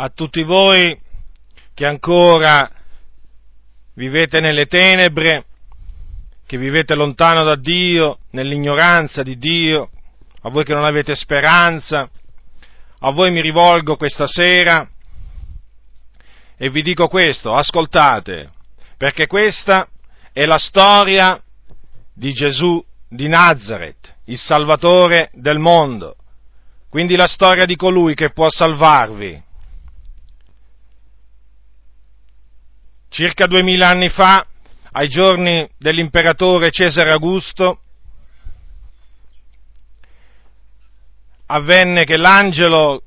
a 0.00 0.10
tutti 0.10 0.44
voi 0.44 0.96
che 1.74 1.84
ancora 1.84 2.70
vivete 3.94 4.38
nelle 4.38 4.66
tenebre, 4.66 5.44
che 6.46 6.56
vivete 6.56 6.94
lontano 6.94 7.42
da 7.42 7.56
Dio, 7.56 8.20
nell'ignoranza 8.30 9.24
di 9.24 9.36
Dio, 9.38 9.90
a 10.42 10.50
voi 10.50 10.62
che 10.62 10.72
non 10.72 10.84
avete 10.84 11.16
speranza, 11.16 12.08
a 13.00 13.10
voi 13.10 13.32
mi 13.32 13.40
rivolgo 13.40 13.96
questa 13.96 14.28
sera 14.28 14.88
e 16.56 16.70
vi 16.70 16.82
dico 16.82 17.08
questo, 17.08 17.52
ascoltate, 17.52 18.50
perché 18.96 19.26
questa 19.26 19.88
è 20.32 20.46
la 20.46 20.58
storia 20.58 21.42
di 22.14 22.32
Gesù 22.32 22.84
di 23.08 23.26
Nazareth, 23.26 24.14
il 24.26 24.38
Salvatore 24.38 25.30
del 25.32 25.58
mondo, 25.58 26.14
quindi 26.88 27.16
la 27.16 27.26
storia 27.26 27.64
di 27.64 27.74
colui 27.74 28.14
che 28.14 28.30
può 28.30 28.48
salvarvi. 28.48 29.46
Circa 33.10 33.46
duemila 33.46 33.88
anni 33.88 34.10
fa, 34.10 34.46
ai 34.92 35.08
giorni 35.08 35.68
dell'imperatore 35.78 36.70
Cesare 36.70 37.10
Augusto, 37.10 37.80
avvenne 41.46 42.04
che 42.04 42.18
l'angelo 42.18 43.02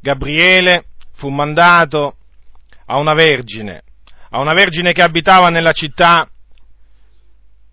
Gabriele 0.00 0.86
fu 1.12 1.28
mandato 1.28 2.16
a 2.86 2.98
una 2.98 3.14
vergine, 3.14 3.82
a 4.30 4.40
una 4.40 4.52
vergine 4.52 4.92
che 4.92 5.02
abitava 5.02 5.48
nella 5.48 5.72
città 5.72 6.28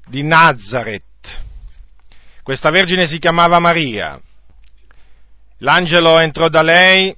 di 0.05 0.23
Nazareth. 0.23 1.03
Questa 2.43 2.69
vergine 2.69 3.07
si 3.07 3.17
chiamava 3.17 3.59
Maria. 3.59 4.19
L'angelo 5.57 6.19
entrò 6.19 6.47
da 6.47 6.61
lei, 6.61 7.15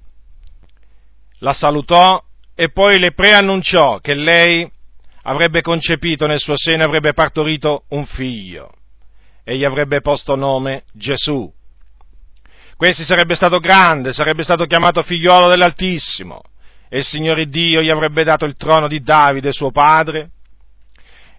la 1.40 1.54
salutò 1.54 2.24
e 2.56 2.70
poi 2.70 3.00
le 3.00 3.14
preannunciò 3.14 4.00
che 4.00 4.14
lei 4.14 4.70
avrebbe 5.24 5.62
concepito 5.62 6.28
nel 6.28 6.40
suo 6.40 6.58
seno 6.58 6.84
e 6.84 6.86
avrebbe 6.86 7.14
partorito 7.14 7.84
un 7.90 8.06
figlio 8.06 8.72
e 9.44 9.58
gli 9.58 9.64
avrebbe 9.64 10.02
posto 10.02 10.36
nome 10.36 10.84
Gesù. 10.94 11.52
Questi 12.76 13.04
sarebbe 13.04 13.36
stato 13.36 13.60
grande, 13.60 14.14
sarebbe 14.14 14.44
stato 14.44 14.66
chiamato 14.66 15.02
figliolo 15.02 15.48
dell'Altissimo 15.48 16.42
e 16.90 17.00
il 17.00 17.06
Signore 17.06 17.48
Dio 17.48 17.82
gli 17.82 17.90
avrebbe 17.90 18.24
dato 18.24 18.46
il 18.46 18.56
trono 18.56 18.88
di 18.88 19.02
Davide, 19.02 19.52
suo 19.52 19.72
padre, 19.72 20.30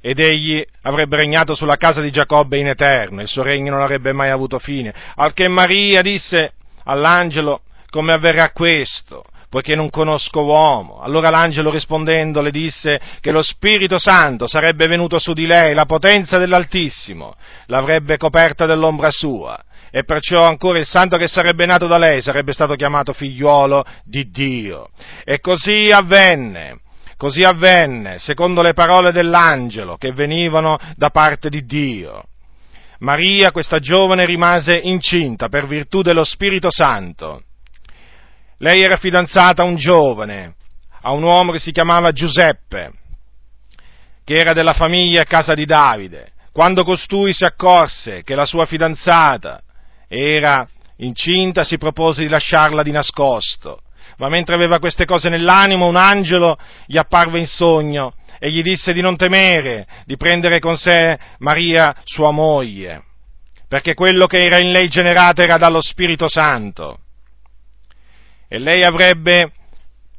ed 0.00 0.18
egli 0.18 0.62
avrebbe 0.82 1.16
regnato 1.16 1.54
sulla 1.54 1.76
casa 1.76 2.00
di 2.00 2.10
Giacobbe 2.10 2.58
in 2.58 2.68
eterno, 2.68 3.22
il 3.22 3.28
suo 3.28 3.42
regno 3.42 3.72
non 3.72 3.80
avrebbe 3.80 4.12
mai 4.12 4.30
avuto 4.30 4.58
fine. 4.58 4.92
Al 5.14 5.32
che 5.32 5.48
Maria 5.48 6.02
disse 6.02 6.52
all'angelo, 6.84 7.62
come 7.88 8.12
avverrà 8.12 8.50
questo? 8.50 9.24
Poiché 9.55 9.77
non 9.77 9.88
conosco 9.88 10.42
uomo. 10.42 10.98
Allora 10.98 11.30
l'angelo 11.30 11.70
rispondendo 11.70 12.41
le 12.41 12.50
disse 12.50 13.00
che 13.20 13.30
lo 13.30 13.41
Spirito 13.41 14.00
Santo 14.00 14.48
sarebbe 14.48 14.88
venuto 14.88 15.20
su 15.20 15.33
di 15.33 15.46
lei, 15.46 15.74
la 15.74 15.84
potenza 15.84 16.38
dell'Altissimo 16.38 17.36
l'avrebbe 17.66 18.16
coperta 18.16 18.66
dell'ombra 18.66 19.12
sua, 19.12 19.56
e 19.92 20.02
perciò 20.02 20.42
ancora 20.42 20.80
il 20.80 20.86
santo 20.86 21.16
che 21.19 21.28
sarebbe 21.28 21.66
nato 21.66 21.86
da 21.86 21.98
lei 21.98 22.20
sarebbe 22.20 22.52
stato 22.52 22.74
chiamato 22.74 23.12
figliuolo 23.12 23.84
di 24.02 24.28
Dio. 24.28 24.88
E 25.22 25.38
così 25.38 25.92
avvenne. 25.92 26.80
Così 27.16 27.44
avvenne, 27.44 28.18
secondo 28.18 28.61
le 28.61 28.72
parole 28.72 29.12
dell'angelo 29.12 29.96
che 29.96 30.11
venivano 30.11 30.78
da 30.96 31.11
parte 31.11 31.48
di 31.48 31.64
Dio. 31.64 32.24
Maria, 32.98 33.52
questa 33.52 33.78
giovane, 33.78 34.27
rimase 34.27 34.74
incinta 34.74 35.48
per 35.48 35.68
virtù 35.68 36.02
dello 36.02 36.24
Spirito 36.24 36.72
Santo 36.72 37.42
lei 38.58 38.83
era 38.83 38.97
fidanzata 38.97 39.62
a 39.62 39.66
un 39.66 39.77
giovane, 39.77 40.55
a 41.02 41.12
un 41.12 41.22
uomo 41.22 41.52
che 41.52 41.58
si 41.58 41.73
chiamava 41.73 42.12
Giuseppe, 42.12 42.92
che 44.24 44.34
era 44.34 44.52
della 44.52 44.73
famiglia 44.73 45.23
a 45.23 45.27
casa 45.27 45.55
di 45.55 45.64
Davide. 45.64 46.33
Quando 46.52 46.84
costui 46.84 47.34
si 47.34 47.45
accorse 47.45 48.23
che 48.23 48.34
la 48.34 48.46
sua 48.46 48.64
fidanzata 48.64 49.61
era 50.08 50.67
incinta, 50.98 51.64
si 51.64 51.78
propose 51.78 52.23
di 52.23 52.28
lasciarla 52.28 52.83
di 52.83 52.92
nascosto. 52.92 53.80
Ma 54.18 54.28
mentre 54.28 54.55
aveva 54.55 54.78
queste 54.78 55.05
cose 55.05 55.28
nell'animo, 55.28 55.89
un 55.89 55.96
angelo 55.96 56.57
gli 56.86 56.96
apparve 56.96 57.40
in 57.40 57.48
sogno 57.48 58.14
e 58.39 58.51
gli 58.51 58.62
disse 58.62 58.92
di 58.92 59.01
non 59.01 59.17
temere 59.17 59.86
di 60.05 60.17
prendere 60.17 60.61
con 60.61 60.77
sé 60.77 61.18
Maria, 61.39 61.96
sua 62.05 62.30
moglie, 62.30 63.02
perché 63.67 63.95
quello 63.95 64.27
che 64.27 64.45
era 64.45 64.58
in 64.58 64.70
lei 64.70 64.89
generato 64.89 65.42
era 65.42 65.57
dallo 65.57 65.83
Spirito 65.83 66.28
Santo 66.28 66.98
e 68.54 68.58
lei 68.60 68.84
avrebbe 68.84 69.50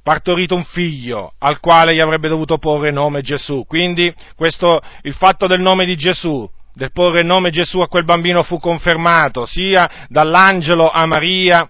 partorito 0.04 0.56
un 0.56 0.66
figlio 0.66 1.36
al 1.40 1.62
quale 1.62 1.96
gli 1.96 2.02
avrebbe 2.02 2.28
dovuto 2.28 2.58
porre 2.58 2.92
nome 2.92 3.22
Gesù. 3.22 3.64
Quindi 3.66 4.14
questo, 4.36 4.82
il 5.04 5.14
fatto 5.14 5.48
del 5.48 5.62
nome 5.62 5.86
di 5.86 5.96
Gesù, 5.96 6.46
del 6.74 6.92
porre 6.92 7.24
nome 7.24 7.50
Gesù 7.50 7.80
a 7.80 7.88
quel 7.88 8.04
bambino 8.04 8.44
fu 8.44 8.60
confermato 8.60 9.46
sia 9.46 9.90
dall'angelo 10.10 10.90
a 10.90 11.06
Maria 11.06 11.70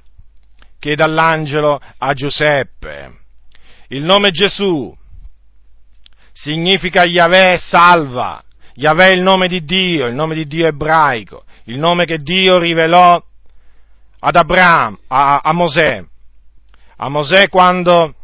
che 0.79 0.95
dall'angelo 0.95 1.79
a 1.99 2.13
Giuseppe. 2.13 3.13
Il 3.89 4.03
nome 4.03 4.31
Gesù 4.31 4.91
significa 6.33 7.03
Yahweh 7.03 7.59
salva, 7.59 8.43
Yahweh 8.73 9.09
è 9.09 9.13
il 9.13 9.21
nome 9.21 9.47
di 9.47 9.63
Dio, 9.63 10.07
il 10.07 10.15
nome 10.15 10.33
di 10.33 10.47
Dio 10.47 10.65
ebraico, 10.65 11.43
il 11.65 11.77
nome 11.77 12.05
che 12.05 12.17
Dio 12.17 12.57
rivelò 12.57 13.23
ad 14.19 14.35
Abramo, 14.35 14.97
a, 15.09 15.41
a 15.43 15.53
Mosè, 15.53 16.03
a 16.97 17.09
Mosè 17.09 17.49
quando, 17.49 18.15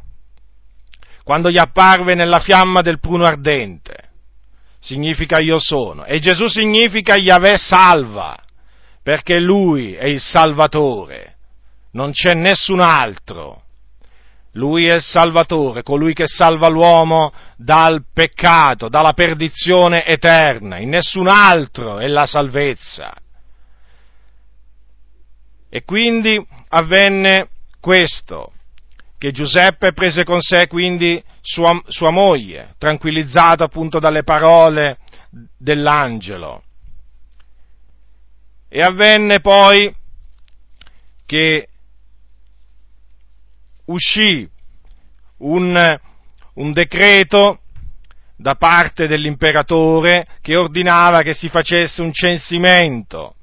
quando 1.23 1.49
gli 1.49 1.59
apparve 1.59 2.15
nella 2.15 2.39
fiamma 2.39 2.81
del 2.81 2.99
pruno 2.99 3.25
ardente. 3.25 4.09
Significa 4.79 5.39
io 5.39 5.59
sono. 5.59 6.05
E 6.05 6.19
Gesù 6.19 6.47
significa 6.47 7.15
Yahweh 7.15 7.57
salva, 7.57 8.35
perché 9.03 9.39
Lui 9.39 9.93
è 9.93 10.05
il 10.05 10.21
Salvatore. 10.21 11.35
Non 11.91 12.11
c'è 12.11 12.33
nessun 12.33 12.79
altro. 12.79 13.63
Lui 14.53 14.87
è 14.87 14.95
il 14.95 15.01
Salvatore, 15.01 15.83
colui 15.83 16.13
che 16.13 16.25
salva 16.25 16.67
l'uomo 16.67 17.31
dal 17.55 18.03
peccato, 18.13 18.89
dalla 18.89 19.13
perdizione 19.13 20.05
eterna. 20.05 20.77
In 20.77 20.89
nessun 20.89 21.27
altro 21.27 21.99
è 21.99 22.07
la 22.07 22.25
salvezza. 22.25 23.13
E 25.69 25.83
quindi 25.85 26.43
avvenne 26.69 27.49
questo 27.79 28.51
che 29.21 29.31
Giuseppe 29.31 29.93
prese 29.93 30.23
con 30.23 30.41
sé 30.41 30.65
quindi 30.65 31.23
sua, 31.41 31.79
sua 31.89 32.09
moglie, 32.09 32.73
tranquillizzato 32.79 33.63
appunto 33.63 33.99
dalle 33.99 34.23
parole 34.23 34.97
dell'angelo. 35.55 36.63
E 38.67 38.81
avvenne 38.81 39.39
poi 39.39 39.95
che 41.27 41.67
uscì 43.85 44.49
un, 45.37 45.99
un 46.55 46.71
decreto 46.71 47.59
da 48.35 48.55
parte 48.55 49.05
dell'imperatore 49.05 50.25
che 50.41 50.57
ordinava 50.57 51.21
che 51.21 51.35
si 51.35 51.47
facesse 51.47 52.01
un 52.01 52.11
censimento 52.11 53.35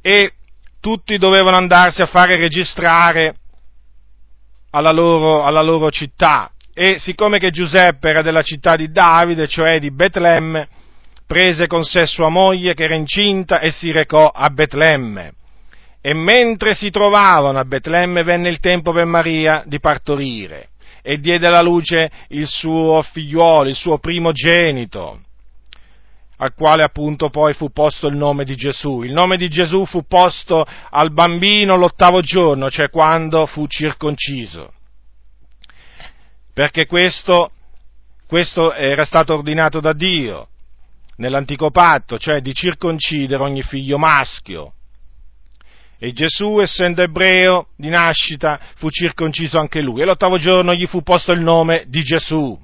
e 0.00 0.32
tutti 0.80 1.18
dovevano 1.18 1.58
andarsi 1.58 2.00
a 2.00 2.06
fare 2.06 2.36
registrare 2.36 3.40
alla 4.70 4.90
loro, 4.90 5.42
alla 5.42 5.62
loro 5.62 5.90
città. 5.90 6.50
E 6.74 6.98
siccome 6.98 7.38
che 7.38 7.50
Giuseppe 7.50 8.10
era 8.10 8.22
della 8.22 8.42
città 8.42 8.76
di 8.76 8.90
Davide, 8.90 9.48
cioè 9.48 9.80
di 9.80 9.92
Betlemme, 9.92 10.68
prese 11.26 11.66
con 11.66 11.84
sé 11.84 12.06
sua 12.06 12.28
moglie 12.28 12.74
che 12.74 12.84
era 12.84 12.94
incinta 12.94 13.60
e 13.60 13.70
si 13.70 13.90
recò 13.90 14.30
a 14.32 14.48
Betlemme. 14.48 15.32
E 16.00 16.14
mentre 16.14 16.74
si 16.74 16.90
trovavano 16.90 17.58
a 17.58 17.64
Betlemme 17.64 18.22
venne 18.22 18.48
il 18.48 18.60
tempo 18.60 18.92
per 18.92 19.04
Maria 19.04 19.62
di 19.66 19.80
partorire 19.80 20.68
e 21.02 21.18
diede 21.18 21.46
alla 21.46 21.60
luce 21.60 22.10
il 22.28 22.46
suo 22.46 23.02
figliuolo, 23.02 23.68
il 23.68 23.74
suo 23.74 23.98
primogenito 23.98 25.20
al 26.38 26.54
quale 26.54 26.82
appunto 26.82 27.30
poi 27.30 27.54
fu 27.54 27.70
posto 27.70 28.06
il 28.06 28.16
nome 28.16 28.44
di 28.44 28.54
Gesù. 28.54 29.02
Il 29.02 29.12
nome 29.12 29.36
di 29.36 29.48
Gesù 29.48 29.84
fu 29.84 30.06
posto 30.06 30.66
al 30.90 31.12
bambino 31.12 31.76
l'ottavo 31.76 32.20
giorno, 32.20 32.70
cioè 32.70 32.90
quando 32.90 33.46
fu 33.46 33.66
circonciso. 33.66 34.72
Perché 36.52 36.86
questo, 36.86 37.50
questo 38.26 38.72
era 38.72 39.04
stato 39.04 39.34
ordinato 39.34 39.80
da 39.80 39.92
Dio 39.92 40.48
nell'antico 41.16 41.70
patto, 41.70 42.18
cioè 42.18 42.40
di 42.40 42.54
circoncidere 42.54 43.42
ogni 43.42 43.62
figlio 43.62 43.98
maschio. 43.98 44.72
E 46.00 46.12
Gesù, 46.12 46.60
essendo 46.60 47.02
ebreo 47.02 47.68
di 47.76 47.88
nascita, 47.88 48.60
fu 48.76 48.88
circonciso 48.88 49.58
anche 49.58 49.80
lui. 49.80 50.02
E 50.02 50.04
l'ottavo 50.04 50.38
giorno 50.38 50.72
gli 50.72 50.86
fu 50.86 51.02
posto 51.02 51.32
il 51.32 51.40
nome 51.40 51.84
di 51.88 52.02
Gesù. 52.02 52.56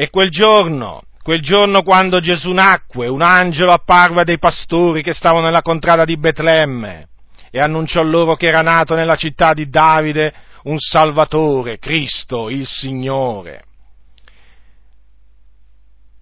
E 0.00 0.10
quel 0.10 0.30
giorno, 0.30 1.02
quel 1.24 1.42
giorno 1.42 1.82
quando 1.82 2.20
Gesù 2.20 2.52
nacque, 2.52 3.08
un 3.08 3.20
angelo 3.20 3.72
apparve 3.72 4.22
dei 4.22 4.38
pastori 4.38 5.02
che 5.02 5.12
stavano 5.12 5.46
nella 5.46 5.60
contrada 5.60 6.04
di 6.04 6.16
Betlemme 6.16 7.08
e 7.50 7.58
annunciò 7.58 8.00
loro 8.02 8.36
che 8.36 8.46
era 8.46 8.60
nato 8.60 8.94
nella 8.94 9.16
città 9.16 9.54
di 9.54 9.68
Davide 9.68 10.32
un 10.62 10.78
Salvatore, 10.78 11.80
Cristo, 11.80 12.48
il 12.48 12.64
Signore. 12.64 13.64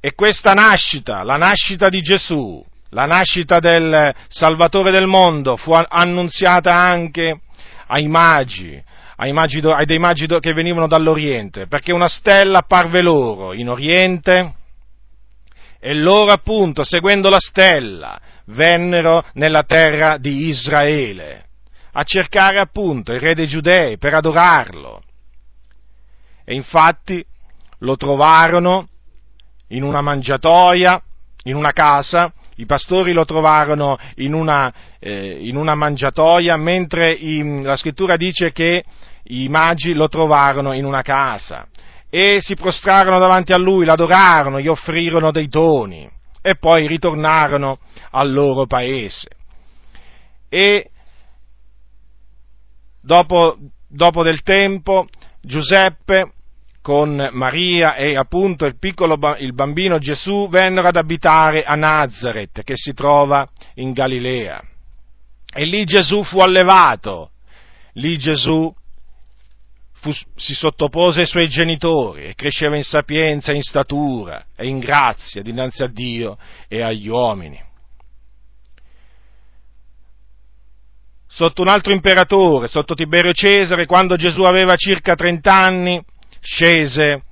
E 0.00 0.14
questa 0.14 0.54
nascita, 0.54 1.22
la 1.22 1.36
nascita 1.36 1.90
di 1.90 2.00
Gesù, 2.00 2.64
la 2.92 3.04
nascita 3.04 3.60
del 3.60 4.14
Salvatore 4.28 4.90
del 4.90 5.06
mondo, 5.06 5.58
fu 5.58 5.74
annunziata 5.74 6.74
anche 6.74 7.40
ai 7.88 8.08
magi, 8.08 8.82
ai, 9.16 9.32
magi, 9.32 9.60
ai 9.60 9.86
dei 9.86 9.98
magi 9.98 10.26
che 10.26 10.52
venivano 10.52 10.86
dall'Oriente, 10.86 11.66
perché 11.66 11.92
una 11.92 12.08
stella 12.08 12.58
apparve 12.58 13.02
loro 13.02 13.52
in 13.52 13.68
Oriente 13.68 14.54
e 15.78 15.94
loro 15.94 16.32
appunto, 16.32 16.84
seguendo 16.84 17.28
la 17.28 17.40
stella, 17.40 18.18
vennero 18.46 19.24
nella 19.34 19.62
terra 19.62 20.18
di 20.18 20.48
Israele 20.48 21.44
a 21.98 22.02
cercare 22.02 22.58
appunto 22.58 23.12
il 23.12 23.20
re 23.20 23.34
dei 23.34 23.46
giudei 23.46 23.96
per 23.96 24.12
adorarlo. 24.14 25.02
E 26.44 26.54
infatti 26.54 27.24
lo 27.78 27.96
trovarono 27.96 28.88
in 29.68 29.82
una 29.82 30.02
mangiatoia, 30.02 31.02
in 31.44 31.56
una 31.56 31.72
casa, 31.72 32.32
i 32.56 32.66
pastori 32.66 33.12
lo 33.12 33.24
trovarono 33.24 33.98
in 34.16 34.34
una, 34.34 34.72
eh, 34.98 35.38
in 35.40 35.56
una 35.56 35.74
mangiatoia, 35.74 36.56
mentre 36.56 37.12
i, 37.12 37.62
la 37.62 37.76
scrittura 37.76 38.16
dice 38.16 38.52
che 38.52 38.84
i 39.28 39.48
magi 39.48 39.94
lo 39.94 40.08
trovarono 40.08 40.72
in 40.72 40.84
una 40.84 41.02
casa 41.02 41.66
e 42.08 42.38
si 42.40 42.54
prostrarono 42.54 43.18
davanti 43.18 43.52
a 43.52 43.58
lui, 43.58 43.84
l'adorarono, 43.84 44.60
gli 44.60 44.68
offrirono 44.68 45.30
dei 45.30 45.48
doni 45.48 46.08
e 46.40 46.54
poi 46.56 46.86
ritornarono 46.86 47.78
al 48.10 48.32
loro 48.32 48.66
paese. 48.66 49.28
E 50.48 50.90
dopo, 53.00 53.58
dopo 53.88 54.22
del 54.22 54.42
tempo 54.42 55.06
Giuseppe 55.40 56.32
con 56.80 57.30
Maria 57.32 57.96
e 57.96 58.16
appunto 58.16 58.64
il 58.64 58.78
piccolo 58.78 59.18
il 59.38 59.54
bambino 59.54 59.98
Gesù 59.98 60.48
vennero 60.48 60.86
ad 60.86 60.94
abitare 60.94 61.64
a 61.64 61.74
Nazareth 61.74 62.62
che 62.62 62.74
si 62.76 62.94
trova 62.94 63.44
in 63.74 63.92
Galilea. 63.92 64.62
E 65.52 65.64
lì 65.64 65.84
Gesù 65.84 66.22
fu 66.22 66.38
allevato, 66.38 67.30
lì 67.94 68.16
Gesù 68.18 68.72
fu, 70.00 70.10
si 70.34 70.54
sottopose 70.54 71.20
ai 71.20 71.26
suoi 71.26 71.48
genitori 71.48 72.26
e 72.26 72.34
cresceva 72.34 72.76
in 72.76 72.82
sapienza, 72.82 73.52
in 73.52 73.62
statura 73.62 74.46
e 74.56 74.66
in 74.66 74.78
grazia 74.78 75.42
dinanzi 75.42 75.82
a 75.82 75.88
Dio 75.88 76.38
e 76.68 76.82
agli 76.82 77.08
uomini. 77.08 77.62
Sotto 81.26 81.60
un 81.60 81.68
altro 81.68 81.92
imperatore, 81.92 82.66
sotto 82.66 82.94
Tiberio 82.94 83.32
Cesare, 83.32 83.84
quando 83.84 84.16
Gesù 84.16 84.42
aveva 84.42 84.74
circa 84.76 85.14
30 85.14 85.52
anni, 85.52 86.02
scese 86.40 87.22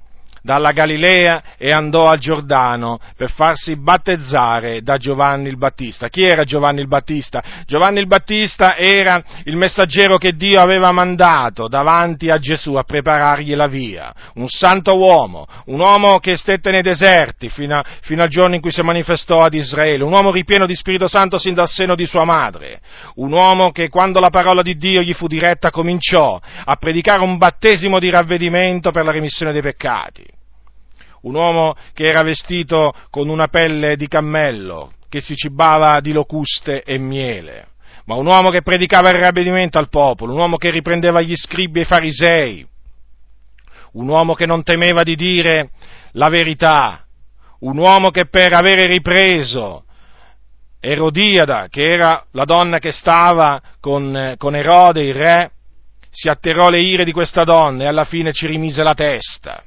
dalla 0.44 0.73
Galilea 0.73 1.43
e 1.56 1.70
andò 1.70 2.05
al 2.05 2.19
Giordano 2.19 3.00
per 3.17 3.31
farsi 3.31 3.76
battezzare 3.76 4.82
da 4.82 4.96
Giovanni 4.96 5.49
il 5.49 5.56
Battista. 5.56 6.08
Chi 6.08 6.23
era 6.23 6.44
Giovanni 6.44 6.81
il 6.81 6.87
Battista? 6.87 7.43
Giovanni 7.64 8.00
il 8.00 8.06
Battista 8.06 8.76
era 8.76 9.25
il 9.44 9.56
messaggero 9.56 10.19
che 10.19 10.32
Dio 10.32 10.61
aveva 10.61 10.93
mandato 10.93 11.67
davanti 11.67 12.29
a 12.29 12.37
Gesù 12.37 12.75
a 12.75 12.82
preparargli 12.82 13.55
la 13.55 13.69
via, 13.69 14.12
un 14.35 14.49
santo 14.49 14.94
uomo, 14.99 15.46
un 15.67 15.81
uomo 15.81 16.19
che 16.19 16.37
stette 16.37 16.70
nei 16.70 16.82
deserti 16.82 17.49
fino, 17.49 17.79
a, 17.79 17.85
fino 18.02 18.23
al 18.23 18.29
giorno 18.29 18.55
in 18.55 18.61
cui 18.61 18.70
si 18.70 18.82
manifestò 18.82 19.41
ad 19.41 19.55
Israele, 19.55 20.05
un 20.05 20.12
uomo 20.12 20.31
ripieno 20.31 20.67
di 20.67 20.75
Spirito 20.75 21.08
Santo 21.08 21.38
sin 21.38 21.55
dal 21.55 21.69
seno 21.69 21.94
di 21.94 22.05
sua 22.05 22.25
madre, 22.25 22.82
un 23.14 23.32
uomo 23.32 23.70
che 23.70 23.88
quando 23.88 24.20
la 24.20 24.29
parola 24.29 24.61
di 24.61 24.76
Dio 24.76 25.00
gli 25.00 25.14
fu 25.14 25.26
diretta 25.26 25.70
cominciò 25.70 26.38
a 26.64 26.76
predicare 26.76 27.23
un 27.23 27.38
battesimo 27.38 27.99
di 27.99 28.11
ravvedimento 28.11 28.91
per 28.91 29.06
la 29.06 29.11
remissione 29.11 29.50
dei 29.50 29.62
peccati 29.62 30.34
un 31.25 31.35
uomo 31.35 31.75
che 31.93 32.05
era 32.05 32.23
vestito 32.23 32.93
con 33.11 33.29
una 33.29 33.49
pelle 33.49 33.97
di 33.97 34.09
cammello, 34.09 34.93
che 35.09 35.21
si 35.21 35.35
cibava 35.35 36.00
di 36.00 36.12
locuste 36.12 36.82
e 36.82 36.99
miele, 36.99 37.69
ma 38.06 38.15
un 38.17 38.26
uomo 38.26 38.50
che 38.50 38.62
predicava 38.62 39.11
il 39.11 39.21
ravvedimento 39.21 39.79
al 39.79 39.88
popolo, 39.88 40.32
un 40.32 40.38
uomo 40.38 40.56
che 40.56 40.71
riprendeva 40.71 41.21
gli 41.21 41.35
scribi 41.35 41.81
e 41.81 41.82
i 41.82 41.87
farisei, 41.87 42.67
un 43.93 44.09
uomo 44.09 44.35
che 44.35 44.47
non 44.47 44.62
temeva 44.62 45.03
di 45.03 45.15
dire 45.15 45.71
la 46.12 46.29
verità, 46.29 47.05
un 47.61 47.79
uomo 47.79 48.11
che 48.11 48.27
per 48.27 48.53
avere 48.53 48.87
ripreso 48.87 49.85
Erodiada, 50.81 51.69
che 51.70 51.82
era 51.82 52.27
la 52.32 52.44
donna 52.44 52.79
che 52.79 52.93
stava 52.93 53.59
con, 53.81 54.35
con 54.37 54.55
Erode, 54.55 55.03
il 55.03 55.15
re, 55.15 55.53
si 56.11 56.29
atterrò 56.29 56.69
le 56.69 56.81
ire 56.81 57.05
di 57.05 57.12
questa 57.12 57.43
donna 57.43 57.85
e 57.85 57.87
alla 57.87 58.05
fine 58.05 58.35
ci 58.35 58.47
rimise 58.47 58.82
la 58.82 58.93
testa. 58.93 59.65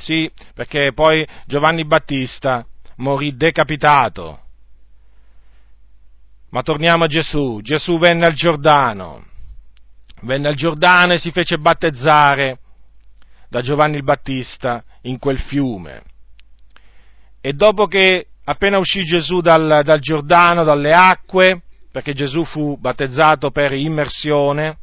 Sì, 0.00 0.30
perché 0.54 0.92
poi 0.94 1.26
Giovanni 1.44 1.84
Battista 1.84 2.64
morì 2.96 3.36
decapitato. 3.36 4.40
Ma 6.50 6.62
torniamo 6.62 7.04
a 7.04 7.06
Gesù. 7.06 7.60
Gesù 7.60 7.98
venne 7.98 8.24
al 8.24 8.32
Giordano. 8.32 9.26
Venne 10.22 10.48
al 10.48 10.54
Giordano 10.54 11.12
e 11.12 11.18
si 11.18 11.30
fece 11.30 11.58
battezzare 11.58 12.58
da 13.48 13.60
Giovanni 13.60 13.96
il 13.96 14.02
Battista 14.02 14.82
in 15.02 15.18
quel 15.18 15.38
fiume. 15.38 16.02
E 17.42 17.52
dopo 17.52 17.86
che 17.86 18.26
appena 18.44 18.78
uscì 18.78 19.04
Gesù 19.04 19.40
dal, 19.40 19.82
dal 19.84 20.00
Giordano, 20.00 20.64
dalle 20.64 20.90
acque, 20.90 21.62
perché 21.92 22.14
Gesù 22.14 22.44
fu 22.44 22.78
battezzato 22.78 23.50
per 23.50 23.72
immersione, 23.72 24.78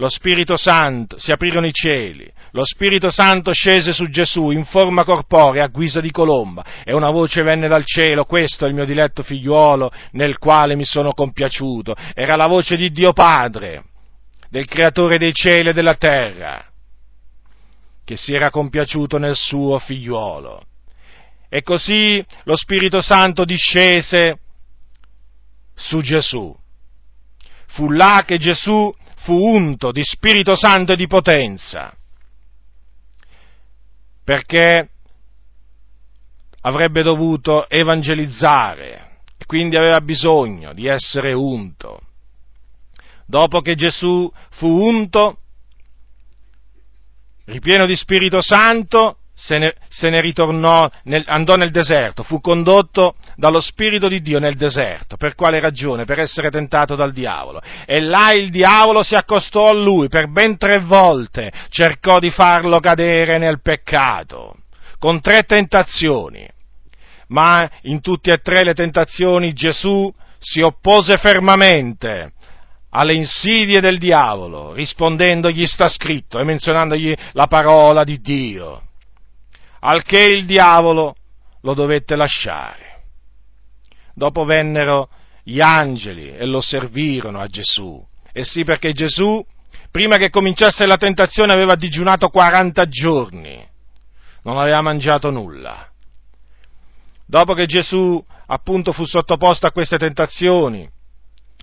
lo 0.00 0.08
Spirito 0.08 0.56
Santo, 0.56 1.18
si 1.18 1.30
aprirono 1.30 1.66
i 1.66 1.72
cieli, 1.72 2.26
lo 2.52 2.64
Spirito 2.64 3.10
Santo 3.10 3.52
scese 3.52 3.92
su 3.92 4.08
Gesù 4.08 4.50
in 4.50 4.64
forma 4.64 5.04
corporea 5.04 5.64
a 5.64 5.68
guisa 5.68 6.00
di 6.00 6.10
colomba 6.10 6.64
e 6.84 6.94
una 6.94 7.10
voce 7.10 7.42
venne 7.42 7.68
dal 7.68 7.84
cielo, 7.84 8.24
questo 8.24 8.64
è 8.64 8.68
il 8.68 8.74
mio 8.74 8.86
diletto 8.86 9.22
figliuolo 9.22 9.92
nel 10.12 10.38
quale 10.38 10.74
mi 10.74 10.86
sono 10.86 11.12
compiaciuto. 11.12 11.94
Era 12.14 12.34
la 12.36 12.46
voce 12.46 12.78
di 12.78 12.90
Dio 12.92 13.12
Padre, 13.12 13.84
del 14.48 14.64
Creatore 14.64 15.18
dei 15.18 15.34
cieli 15.34 15.68
e 15.68 15.72
della 15.74 15.96
terra, 15.96 16.64
che 18.02 18.16
si 18.16 18.32
era 18.32 18.48
compiaciuto 18.48 19.18
nel 19.18 19.36
suo 19.36 19.78
figliuolo. 19.80 20.62
E 21.46 21.62
così 21.62 22.24
lo 22.44 22.56
Spirito 22.56 23.02
Santo 23.02 23.44
discese 23.44 24.38
su 25.74 26.00
Gesù. 26.00 26.56
Fu 27.66 27.90
là 27.90 28.22
che 28.26 28.38
Gesù 28.38 28.90
fu 29.22 29.34
unto 29.34 29.92
di 29.92 30.02
Spirito 30.02 30.56
Santo 30.56 30.92
e 30.92 30.96
di 30.96 31.06
potenza, 31.06 31.94
perché 34.24 34.88
avrebbe 36.62 37.02
dovuto 37.02 37.68
evangelizzare 37.68 39.18
e 39.36 39.44
quindi 39.46 39.76
aveva 39.76 40.00
bisogno 40.00 40.72
di 40.72 40.86
essere 40.86 41.32
unto. 41.32 42.00
Dopo 43.26 43.60
che 43.60 43.74
Gesù 43.74 44.30
fu 44.50 44.66
unto, 44.66 45.38
ripieno 47.44 47.86
di 47.86 47.96
Spirito 47.96 48.42
Santo, 48.42 49.19
se 49.42 49.58
ne, 49.58 49.74
se 49.88 50.10
ne 50.10 50.20
ritornò, 50.20 50.88
nel, 51.04 51.22
andò 51.26 51.56
nel 51.56 51.70
deserto, 51.70 52.22
fu 52.22 52.40
condotto 52.40 53.14
dallo 53.36 53.60
Spirito 53.60 54.06
di 54.06 54.20
Dio 54.20 54.38
nel 54.38 54.54
deserto. 54.54 55.16
Per 55.16 55.34
quale 55.34 55.60
ragione? 55.60 56.04
Per 56.04 56.18
essere 56.18 56.50
tentato 56.50 56.94
dal 56.94 57.12
diavolo. 57.12 57.60
E 57.86 58.00
là 58.00 58.32
il 58.32 58.50
diavolo 58.50 59.02
si 59.02 59.14
accostò 59.14 59.68
a 59.68 59.74
lui 59.74 60.08
per 60.08 60.30
ben 60.30 60.58
tre 60.58 60.80
volte, 60.80 61.50
cercò 61.70 62.18
di 62.18 62.30
farlo 62.30 62.80
cadere 62.80 63.38
nel 63.38 63.62
peccato, 63.62 64.56
con 64.98 65.20
tre 65.22 65.44
tentazioni. 65.44 66.46
Ma 67.28 67.68
in 67.82 68.02
tutte 68.02 68.32
e 68.32 68.38
tre 68.38 68.62
le 68.62 68.74
tentazioni 68.74 69.54
Gesù 69.54 70.12
si 70.38 70.60
oppose 70.60 71.16
fermamente 71.16 72.32
alle 72.90 73.14
insidie 73.14 73.80
del 73.80 73.98
diavolo, 73.98 74.72
rispondendogli 74.74 75.64
sta 75.64 75.88
scritto 75.88 76.38
e 76.40 76.44
menzionandogli 76.44 77.14
la 77.32 77.46
parola 77.46 78.04
di 78.04 78.20
Dio 78.20 78.82
al 79.80 80.02
che 80.02 80.22
il 80.22 80.44
diavolo 80.46 81.14
lo 81.62 81.74
dovette 81.74 82.16
lasciare. 82.16 83.02
Dopo 84.14 84.44
vennero 84.44 85.08
gli 85.42 85.60
angeli 85.60 86.30
e 86.30 86.44
lo 86.46 86.60
servirono 86.60 87.40
a 87.40 87.46
Gesù. 87.46 88.04
E 88.32 88.44
sì 88.44 88.62
perché 88.64 88.92
Gesù, 88.92 89.44
prima 89.90 90.16
che 90.16 90.30
cominciasse 90.30 90.86
la 90.86 90.96
tentazione, 90.96 91.52
aveva 91.52 91.74
digiunato 91.74 92.28
40 92.28 92.86
giorni, 92.86 93.66
non 94.42 94.58
aveva 94.58 94.80
mangiato 94.80 95.30
nulla. 95.30 95.88
Dopo 97.26 97.54
che 97.54 97.66
Gesù 97.66 98.22
appunto 98.46 98.92
fu 98.92 99.04
sottoposto 99.04 99.66
a 99.66 99.72
queste 99.72 99.98
tentazioni, 99.98 100.88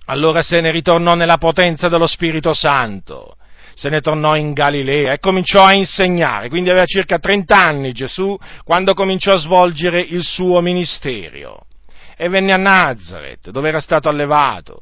allora 0.06 0.40
se 0.40 0.60
ne 0.60 0.70
ritornò 0.70 1.14
nella 1.14 1.36
potenza 1.36 1.88
dello 1.88 2.06
Spirito 2.06 2.52
Santo 2.52 3.37
se 3.78 3.90
ne 3.90 4.00
tornò 4.00 4.34
in 4.34 4.54
Galilea 4.54 5.12
e 5.12 5.20
cominciò 5.20 5.62
a 5.62 5.72
insegnare, 5.72 6.48
quindi 6.48 6.68
aveva 6.68 6.84
circa 6.84 7.20
30 7.20 7.54
anni 7.54 7.92
Gesù 7.92 8.36
quando 8.64 8.92
cominciò 8.92 9.30
a 9.30 9.38
svolgere 9.38 10.00
il 10.00 10.24
suo 10.24 10.60
ministero 10.60 11.64
e 12.16 12.28
venne 12.28 12.52
a 12.52 12.56
Nazareth 12.56 13.50
dove 13.50 13.68
era 13.68 13.78
stato 13.78 14.08
allevato. 14.08 14.80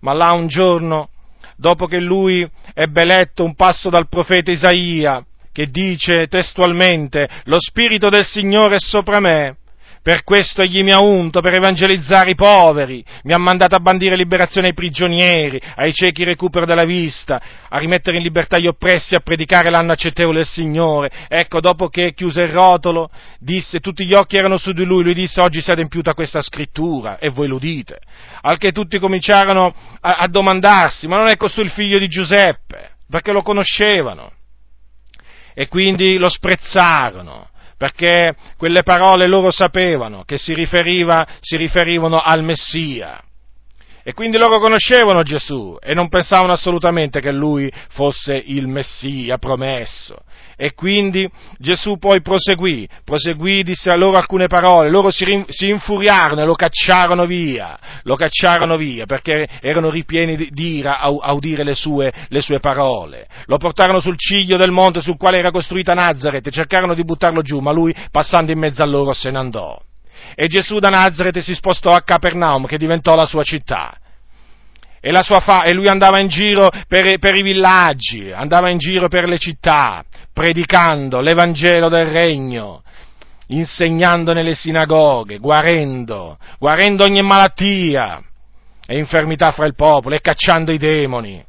ma 0.00 0.12
là 0.12 0.32
un 0.32 0.48
giorno, 0.48 1.08
dopo 1.56 1.86
che 1.86 1.98
lui 1.98 2.46
ebbe 2.74 3.04
letto 3.06 3.42
un 3.42 3.54
passo 3.54 3.88
dal 3.88 4.08
profeta 4.08 4.50
Isaia, 4.50 5.24
che 5.50 5.70
dice 5.70 6.26
testualmente, 6.26 7.26
lo 7.44 7.56
Spirito 7.58 8.10
del 8.10 8.26
Signore 8.26 8.76
è 8.76 8.80
sopra 8.80 9.18
me, 9.18 9.56
per 10.02 10.24
questo 10.24 10.62
egli 10.62 10.82
mi 10.82 10.92
ha 10.92 11.00
unto 11.02 11.40
per 11.40 11.54
evangelizzare 11.54 12.30
i 12.30 12.34
poveri, 12.34 13.04
mi 13.24 13.34
ha 13.34 13.38
mandato 13.38 13.74
a 13.74 13.80
bandire 13.80 14.16
liberazione 14.16 14.68
ai 14.68 14.74
prigionieri, 14.74 15.60
ai 15.76 15.92
ciechi 15.92 16.24
recupero 16.24 16.64
della 16.64 16.86
vista, 16.86 17.40
a 17.68 17.78
rimettere 17.78 18.16
in 18.16 18.22
libertà 18.22 18.58
gli 18.58 18.66
oppressi, 18.66 19.14
a 19.14 19.20
predicare 19.20 19.68
l'anno 19.68 19.92
accettevole 19.92 20.38
del 20.38 20.46
Signore. 20.46 21.10
Ecco, 21.28 21.60
dopo 21.60 21.88
che 21.88 22.14
chiuse 22.14 22.42
il 22.42 22.48
rotolo, 22.48 23.10
disse, 23.38 23.80
tutti 23.80 24.06
gli 24.06 24.14
occhi 24.14 24.36
erano 24.36 24.56
su 24.56 24.72
di 24.72 24.84
lui, 24.84 25.02
lui 25.02 25.14
disse, 25.14 25.42
oggi 25.42 25.60
si 25.60 25.68
è 25.68 25.72
adempiuta 25.72 26.14
questa 26.14 26.40
scrittura, 26.40 27.18
e 27.18 27.28
voi 27.28 27.48
lo 27.48 27.58
dite. 27.58 27.98
Al 28.40 28.56
che 28.56 28.72
tutti 28.72 28.98
cominciarono 28.98 29.74
a, 30.00 30.16
a 30.18 30.26
domandarsi, 30.28 31.08
ma 31.08 31.16
non 31.16 31.28
è 31.28 31.36
costui 31.36 31.64
il 31.64 31.70
figlio 31.70 31.98
di 31.98 32.08
Giuseppe? 32.08 32.92
Perché 33.06 33.32
lo 33.32 33.42
conoscevano. 33.42 34.32
E 35.52 35.68
quindi 35.68 36.16
lo 36.16 36.30
sprezzarono 36.30 37.49
perché 37.80 38.34
quelle 38.58 38.82
parole 38.82 39.26
loro 39.26 39.50
sapevano 39.50 40.24
che 40.24 40.36
si, 40.36 40.52
riferiva, 40.52 41.26
si 41.40 41.56
riferivano 41.56 42.20
al 42.20 42.44
Messia. 42.44 43.18
E 44.02 44.12
quindi 44.12 44.36
loro 44.36 44.58
conoscevano 44.58 45.22
Gesù 45.22 45.78
e 45.80 45.94
non 45.94 46.10
pensavano 46.10 46.52
assolutamente 46.52 47.20
che 47.20 47.32
lui 47.32 47.72
fosse 47.88 48.34
il 48.34 48.68
Messia 48.68 49.38
promesso. 49.38 50.18
E 50.62 50.74
quindi 50.74 51.26
Gesù 51.56 51.96
poi 51.96 52.20
proseguì, 52.20 52.86
proseguì, 53.02 53.62
disse 53.62 53.88
a 53.88 53.96
loro 53.96 54.18
alcune 54.18 54.46
parole, 54.46 54.90
loro 54.90 55.10
si, 55.10 55.42
si 55.48 55.70
infuriarono 55.70 56.42
e 56.42 56.44
lo 56.44 56.54
cacciarono 56.54 57.24
via, 57.24 57.78
lo 58.02 58.14
cacciarono 58.14 58.76
via 58.76 59.06
perché 59.06 59.48
erano 59.62 59.88
ripieni 59.88 60.36
di, 60.36 60.50
di 60.50 60.76
ira 60.76 60.98
a, 60.98 61.16
a 61.18 61.32
udire 61.32 61.64
le 61.64 61.74
sue, 61.74 62.12
le 62.28 62.42
sue, 62.42 62.60
parole. 62.60 63.26
Lo 63.46 63.56
portarono 63.56 64.00
sul 64.00 64.18
ciglio 64.18 64.58
del 64.58 64.70
monte 64.70 65.00
sul 65.00 65.16
quale 65.16 65.38
era 65.38 65.50
costruita 65.50 65.94
Nazareth 65.94 66.48
e 66.48 66.50
cercarono 66.50 66.92
di 66.92 67.04
buttarlo 67.04 67.40
giù, 67.40 67.60
ma 67.60 67.72
lui 67.72 67.96
passando 68.10 68.52
in 68.52 68.58
mezzo 68.58 68.82
a 68.82 68.86
loro 68.86 69.14
se 69.14 69.30
ne 69.30 69.38
andò. 69.38 69.80
E 70.34 70.46
Gesù 70.46 70.78
da 70.78 70.90
Nazareth 70.90 71.38
si 71.38 71.54
spostò 71.54 71.92
a 71.92 72.02
Capernaum 72.02 72.66
che 72.66 72.76
diventò 72.76 73.16
la 73.16 73.24
sua 73.24 73.44
città 73.44 73.96
e, 75.00 75.12
fa- 75.22 75.62
e, 75.62 75.72
lui 75.72 75.88
andava 75.88 76.20
in 76.20 76.28
giro 76.28 76.70
per, 76.86 77.18
per, 77.18 77.34
i 77.34 77.42
villaggi, 77.42 78.30
andava 78.30 78.68
in 78.68 78.78
giro 78.78 79.08
per 79.08 79.26
le 79.26 79.38
città, 79.38 80.04
predicando 80.32 81.20
l'Evangelo 81.20 81.88
del 81.88 82.06
Regno, 82.06 82.82
insegnando 83.48 84.34
nelle 84.34 84.54
sinagoghe, 84.54 85.38
guarendo, 85.38 86.38
guarendo 86.58 87.04
ogni 87.04 87.22
malattia 87.22 88.22
e 88.86 88.98
infermità 88.98 89.52
fra 89.52 89.66
il 89.66 89.74
popolo 89.74 90.14
e 90.14 90.20
cacciando 90.20 90.70
i 90.70 90.78
demoni. 90.78 91.44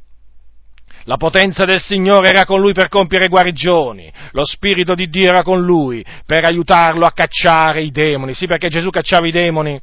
La 1.06 1.18
potenza 1.18 1.66
del 1.66 1.82
Signore 1.82 2.30
era 2.30 2.46
con 2.46 2.62
lui 2.62 2.74
per 2.74 2.88
compiere 2.88 3.28
guarigioni, 3.28 4.12
lo 4.32 4.46
Spirito 4.46 4.94
di 4.94 5.10
Dio 5.10 5.30
era 5.30 5.42
con 5.42 5.60
lui 5.60 6.06
per 6.26 6.46
aiutarlo 6.46 7.06
a 7.06 7.12
cacciare 7.12 7.82
i 7.82 7.92
demoni. 7.92 8.34
Sì, 8.36 8.46
perché 8.46 8.70
Gesù 8.70 8.90
cacciava 8.92 9.28
i 9.28 9.32
demoni 9.32 9.82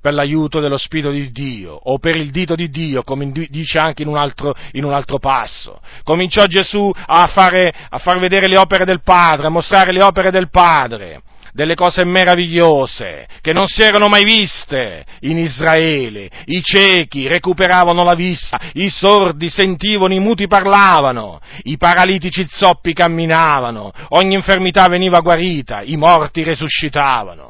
per 0.00 0.14
l'aiuto 0.14 0.60
dello 0.60 0.78
Spirito 0.78 1.10
di 1.10 1.30
Dio 1.30 1.72
o 1.72 1.98
per 1.98 2.16
il 2.16 2.30
dito 2.30 2.54
di 2.54 2.70
Dio, 2.70 3.02
come 3.02 3.30
dice 3.30 3.78
anche 3.78 4.02
in 4.02 4.08
un 4.08 4.16
altro, 4.16 4.54
in 4.72 4.84
un 4.84 4.92
altro 4.92 5.18
passo. 5.18 5.80
Cominciò 6.02 6.46
Gesù 6.46 6.90
a, 6.94 7.26
fare, 7.26 7.72
a 7.88 7.98
far 7.98 8.18
vedere 8.18 8.48
le 8.48 8.58
opere 8.58 8.84
del 8.84 9.02
Padre, 9.02 9.46
a 9.46 9.50
mostrare 9.50 9.92
le 9.92 10.02
opere 10.02 10.30
del 10.30 10.50
Padre 10.50 11.22
delle 11.52 11.74
cose 11.74 12.04
meravigliose 12.04 13.26
che 13.40 13.52
non 13.52 13.66
si 13.66 13.82
erano 13.82 14.06
mai 14.06 14.22
viste 14.22 15.04
in 15.20 15.38
Israele. 15.38 16.30
I 16.44 16.62
ciechi 16.62 17.26
recuperavano 17.26 18.04
la 18.04 18.14
vista, 18.14 18.60
i 18.74 18.88
sordi 18.88 19.50
sentivano, 19.50 20.14
i 20.14 20.20
muti 20.20 20.46
parlavano, 20.46 21.40
i 21.64 21.76
paralitici 21.76 22.46
zoppi 22.48 22.92
camminavano, 22.92 23.90
ogni 24.10 24.34
infermità 24.34 24.86
veniva 24.86 25.18
guarita, 25.18 25.82
i 25.82 25.96
morti 25.96 26.44
resuscitavano 26.44 27.47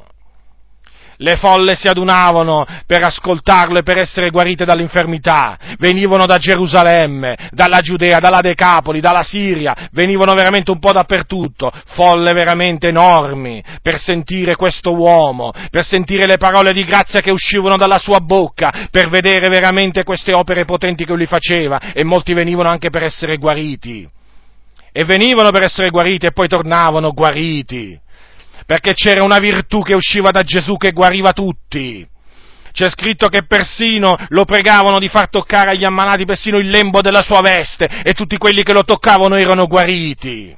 le 1.19 1.37
folle 1.37 1.75
si 1.75 1.89
adunavano 1.89 2.67
per 2.87 3.03
ascoltarlo 3.03 3.79
e 3.79 3.83
per 3.83 3.99
essere 3.99 4.31
guarite 4.31 4.65
dall'infermità, 4.65 5.59
venivano 5.79 6.27
da 6.27 6.39
Gerusalemme, 6.39 7.37
dalla 7.51 7.81
Giudea, 7.81 8.19
dalla 8.19 8.41
Decapoli, 8.41 9.01
dalla 9.01 9.23
Siria, 9.23 9.89
venivano 9.93 10.35
veramente 10.35 10.71
un 10.71 10.79
po' 10.79 10.93
dappertutto, 10.93 11.73
folle 11.95 12.33
veramente 12.33 12.89
enormi, 12.89 13.63
per 13.83 13.99
sentire 13.99 14.55
questo 14.57 14.95
uomo, 14.95 15.53
per 15.71 15.85
sentire 15.85 16.27
le 16.27 16.37
parole 16.37 16.73
di 16.73 16.85
grazia 16.85 17.21
che 17.21 17.31
uscivano 17.31 17.77
dalla 17.77 17.99
sua 17.99 18.21
bocca, 18.21 18.87
per 18.91 19.09
vedere 19.09 19.49
veramente 19.49 20.05
queste 20.05 20.33
opere 20.33 20.65
potenti 20.65 21.05
che 21.05 21.15
lui 21.15 21.27
faceva. 21.27 21.93
E 21.93 22.05
molti 22.05 22.33
venivano 22.33 22.69
anche 22.69 22.91
per 22.91 23.03
essere 23.03 23.37
guariti. 23.37 24.09
E 24.93 25.05
venivano 25.05 25.51
per 25.51 25.63
essere 25.65 25.91
guariti 25.91 26.27
e 26.27 26.33
poi 26.33 26.49
tornavano 26.49 27.13
guariti 27.13 27.99
perché 28.69 28.93
c'era 28.93 29.23
una 29.23 29.39
virtù 29.39 29.81
che 29.81 29.95
usciva 29.95 30.29
da 30.29 30.43
Gesù 30.43 30.77
che 30.77 30.91
guariva 30.93 31.33
tutti. 31.33 32.07
C'è 32.71 32.91
scritto 32.91 33.29
che 33.29 33.47
persino 33.47 34.15
lo 34.29 34.45
pregavano 34.45 34.99
di 34.99 35.09
far 35.09 35.31
toccare 35.31 35.71
agli 35.71 35.87
ammalati 35.87 36.27
persino 36.27 36.59
il 36.59 36.69
lembo 36.69 37.01
della 37.01 37.23
sua 37.23 37.41
veste 37.41 37.89
e 38.05 38.13
tutti 38.13 38.37
quelli 38.37 38.63
che 38.63 38.75
lo 38.75 38.85
toccavano 38.85 39.37
erano 39.37 39.67
guariti. 39.67 40.55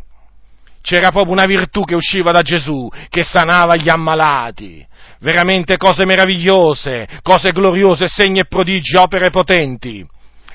C'era 0.82 1.10
proprio 1.10 1.34
una 1.34 1.46
virtù 1.46 1.84
che 1.84 1.94
usciva 1.94 2.32
da 2.32 2.42
Gesù, 2.42 2.90
che 3.08 3.22
sanava 3.22 3.76
gli 3.76 3.88
ammalati. 3.88 4.84
Veramente 5.20 5.76
cose 5.76 6.04
meravigliose, 6.04 7.06
cose 7.22 7.52
gloriose, 7.52 8.08
segni 8.08 8.40
e 8.40 8.46
prodigi, 8.46 8.96
opere 8.96 9.30
potenti. 9.30 10.04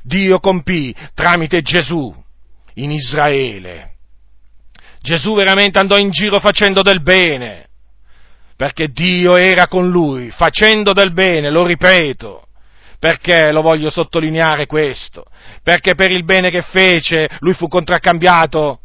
Dio 0.02 0.40
compì 0.40 0.94
tramite 1.14 1.62
Gesù 1.62 2.14
in 2.74 2.92
Israele. 2.92 3.95
Gesù 5.06 5.36
veramente 5.36 5.78
andò 5.78 5.98
in 5.98 6.10
giro 6.10 6.40
facendo 6.40 6.82
del 6.82 7.04
bene, 7.04 7.68
perché 8.58 8.88
Dio 8.88 9.36
era 9.38 9.68
con 9.68 9.88
lui, 9.88 10.32
facendo 10.32 10.94
del 10.94 11.14
bene, 11.14 11.52
lo 11.52 11.64
ripeto. 11.64 12.48
Perché 12.98 13.52
lo 13.52 13.62
voglio 13.62 13.92
sottolineare 13.92 14.66
questo? 14.66 15.26
Perché 15.62 15.94
per 15.94 16.10
il 16.10 16.24
bene 16.24 16.50
che 16.50 16.64
fece 16.64 17.30
lui 17.42 17.54
fu 17.54 17.68
contraccambiato 17.68 18.80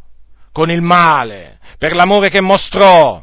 con 0.53 0.71
il 0.71 0.83
male, 0.83 1.59
per 1.79 1.95
l'amore 1.95 2.29
che 2.29 2.43
mostrò 2.43 3.23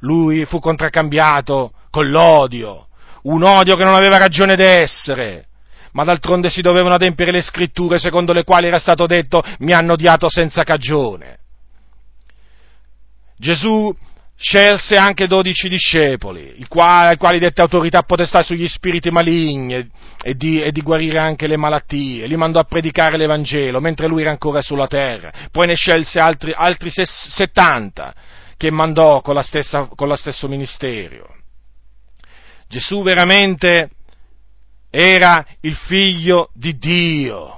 lui 0.00 0.44
fu 0.44 0.60
contraccambiato 0.60 1.72
con 1.90 2.08
l'odio, 2.08 2.86
un 3.22 3.42
odio 3.42 3.74
che 3.74 3.82
non 3.82 3.94
aveva 3.94 4.16
ragione 4.16 4.54
d'essere, 4.54 5.46
ma 5.92 6.04
d'altronde 6.04 6.50
si 6.50 6.60
dovevano 6.60 6.94
adempiere 6.94 7.32
le 7.32 7.42
scritture 7.42 7.98
secondo 7.98 8.32
le 8.32 8.44
quali 8.44 8.68
era 8.68 8.78
stato 8.78 9.06
detto 9.06 9.42
mi 9.58 9.72
hanno 9.72 9.94
odiato 9.94 10.28
senza 10.28 10.62
cagione. 10.62 11.37
Gesù 13.38 13.94
scelse 14.36 14.96
anche 14.96 15.26
dodici 15.26 15.68
discepoli, 15.68 16.54
ai 16.58 16.66
quali, 16.68 17.16
quali 17.16 17.38
dette 17.38 17.60
autorità 17.60 18.02
potestà 18.02 18.42
sugli 18.42 18.66
spiriti 18.68 19.10
maligni 19.10 19.90
e, 20.22 20.34
di, 20.34 20.60
e, 20.60 20.70
di, 20.70 20.80
guarire 20.80 21.18
anche 21.18 21.46
le 21.46 21.56
malattie, 21.56 22.26
li 22.26 22.36
mandò 22.36 22.60
a 22.60 22.64
predicare 22.64 23.16
l'Evangelo 23.16 23.80
mentre 23.80 24.06
lui 24.06 24.22
era 24.22 24.30
ancora 24.30 24.62
sulla 24.62 24.86
terra, 24.86 25.32
poi 25.50 25.66
ne 25.66 25.74
scelse 25.74 26.18
altri, 26.18 26.52
altri 26.54 26.90
settanta 26.92 28.14
che 28.56 28.70
mandò 28.70 29.20
con, 29.22 29.40
stessa, 29.42 29.88
con 29.94 30.08
lo 30.08 30.16
stesso 30.16 30.46
ministero. 30.48 31.34
Gesù 32.68 33.02
veramente 33.02 33.90
era 34.90 35.44
il 35.60 35.74
figlio 35.74 36.50
di 36.54 36.76
Dio 36.76 37.54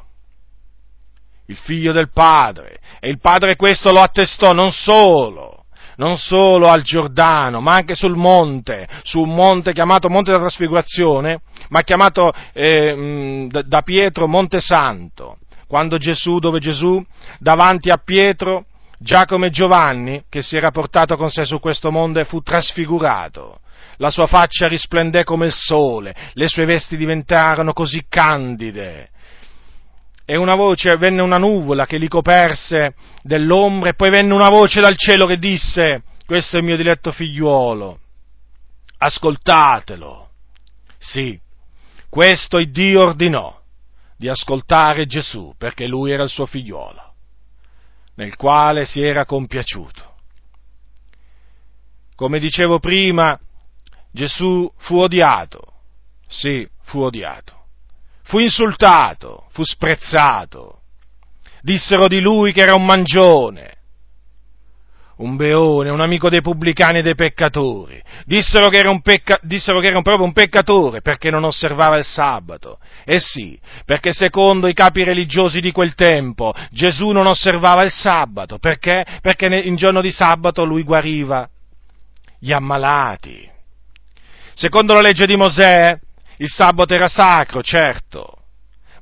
il 1.47 1.57
figlio 1.57 1.91
del 1.91 2.11
Padre, 2.13 2.79
e 3.01 3.09
il 3.11 3.19
Padre 3.19 3.57
questo 3.57 3.91
lo 3.91 4.01
attestò 4.01 4.53
non 4.53 4.71
solo 4.71 5.60
non 6.01 6.17
solo 6.17 6.69
al 6.69 6.81
Giordano, 6.81 7.61
ma 7.61 7.75
anche 7.75 7.95
sul 7.95 8.17
monte, 8.17 8.89
su 9.03 9.21
un 9.21 9.35
monte 9.35 9.75
chiamato 9.75 10.09
Monte 10.09 10.31
della 10.31 10.45
Trasfigurazione, 10.45 11.43
ma 11.69 11.83
chiamato 11.83 12.33
eh, 12.55 13.47
da 13.51 13.83
Pietro 13.83 14.27
Monte 14.27 14.61
Santo, 14.61 15.37
quando 15.69 15.99
Gesù, 15.99 16.39
dove 16.39 16.59
Gesù, 16.59 17.05
davanti 17.39 17.91
a 17.91 18.01
Pietro, 18.03 18.65
Giacomo 18.99 19.45
e 19.45 19.51
Giovanni, 19.51 20.23
che 20.31 20.41
si 20.41 20.57
era 20.57 20.71
portato 20.71 21.19
con 21.19 21.31
sé 21.31 21.45
su 21.45 21.61
questo 21.61 21.91
monte, 21.91 22.25
fu 22.25 22.41
trasfigurato. 22.41 23.61
La 23.99 24.09
sua 24.09 24.27
faccia 24.27 24.67
risplendé 24.67 25.23
come 25.25 25.47
il 25.47 25.53
sole, 25.53 26.15
le 26.33 26.49
sue 26.49 26.65
vesti 26.65 26.97
diventarono 26.97 27.75
così 27.75 28.07
candide 28.09 29.11
e 30.31 30.37
una 30.37 30.55
voce, 30.55 30.97
venne 30.97 31.23
una 31.23 31.39
nuvola 31.39 31.87
che 31.87 31.99
li 31.99 32.07
coperse 32.07 32.95
dell'ombra 33.21 33.89
e 33.89 33.95
poi 33.95 34.11
venne 34.11 34.33
una 34.33 34.49
voce 34.49 34.81
dal 34.81 34.97
cielo 34.97 35.27
che 35.27 35.41
disse, 35.41 36.05
questo 36.25 36.55
è 36.55 36.61
il 36.61 36.67
mio 36.67 36.77
diletto 36.77 37.11
figliuolo, 37.11 37.99
ascoltatelo. 38.99 40.31
Sì, 40.99 41.37
questo 42.09 42.59
il 42.59 42.71
Dio 42.71 43.03
ordinò 43.03 43.61
di 44.17 44.29
ascoltare 44.29 45.07
Gesù 45.07 45.53
perché 45.59 45.89
lui 45.89 46.13
era 46.13 46.23
il 46.23 46.31
suo 46.31 46.47
figliuolo, 46.47 47.15
nel 48.15 48.37
quale 48.37 48.85
si 48.85 49.03
era 49.03 49.25
compiaciuto. 49.25 50.15
Come 52.15 52.39
dicevo 52.39 52.79
prima, 52.79 53.37
Gesù 54.13 54.73
fu 54.77 54.99
odiato, 54.99 55.73
sì, 56.29 56.65
fu 56.83 57.01
odiato 57.01 57.59
fu 58.31 58.39
insultato, 58.39 59.47
fu 59.51 59.65
sprezzato. 59.65 60.83
Dissero 61.63 62.07
di 62.07 62.21
lui 62.21 62.53
che 62.53 62.61
era 62.61 62.75
un 62.75 62.85
mangione, 62.85 63.75
un 65.17 65.35
beone, 65.35 65.91
un 65.91 66.01
amico 66.01 66.31
dei 66.31 66.41
pubblicani 66.41 67.01
e 67.01 67.03
dei 67.03 67.17
peccatori. 67.17 68.01
Dissero 68.25 68.69
che, 68.69 68.79
era 68.79 68.89
un 68.89 69.03
pecca- 69.03 69.41
dissero 69.43 69.81
che 69.81 69.89
era 69.89 70.01
proprio 70.01 70.25
un 70.25 70.33
peccatore 70.33 71.03
perché 71.03 71.29
non 71.29 71.43
osservava 71.43 71.97
il 71.97 72.05
sabato. 72.05 72.79
Eh 73.05 73.19
sì, 73.19 73.59
perché 73.85 74.13
secondo 74.13 74.69
i 74.69 74.75
capi 74.75 75.03
religiosi 75.03 75.61
di 75.61 75.73
quel 75.73 75.97
tempo 75.97 76.55
Gesù 76.71 77.11
non 77.11 77.27
osservava 77.27 77.83
il 77.83 77.91
sabato. 77.91 78.59
Perché? 78.59 79.05
Perché 79.21 79.47
in 79.47 79.75
giorno 79.75 80.01
di 80.01 80.13
sabato 80.13 80.65
lui 80.65 80.85
guariva 80.85 81.49
gli 82.39 82.53
ammalati. 82.53 83.51
Secondo 84.55 84.95
la 84.95 85.01
legge 85.01 85.27
di 85.27 85.37
Mosè 85.37 85.99
il 86.41 86.49
sabato 86.49 86.95
era 86.95 87.09
sacro, 87.09 87.63
certo, 87.63 88.41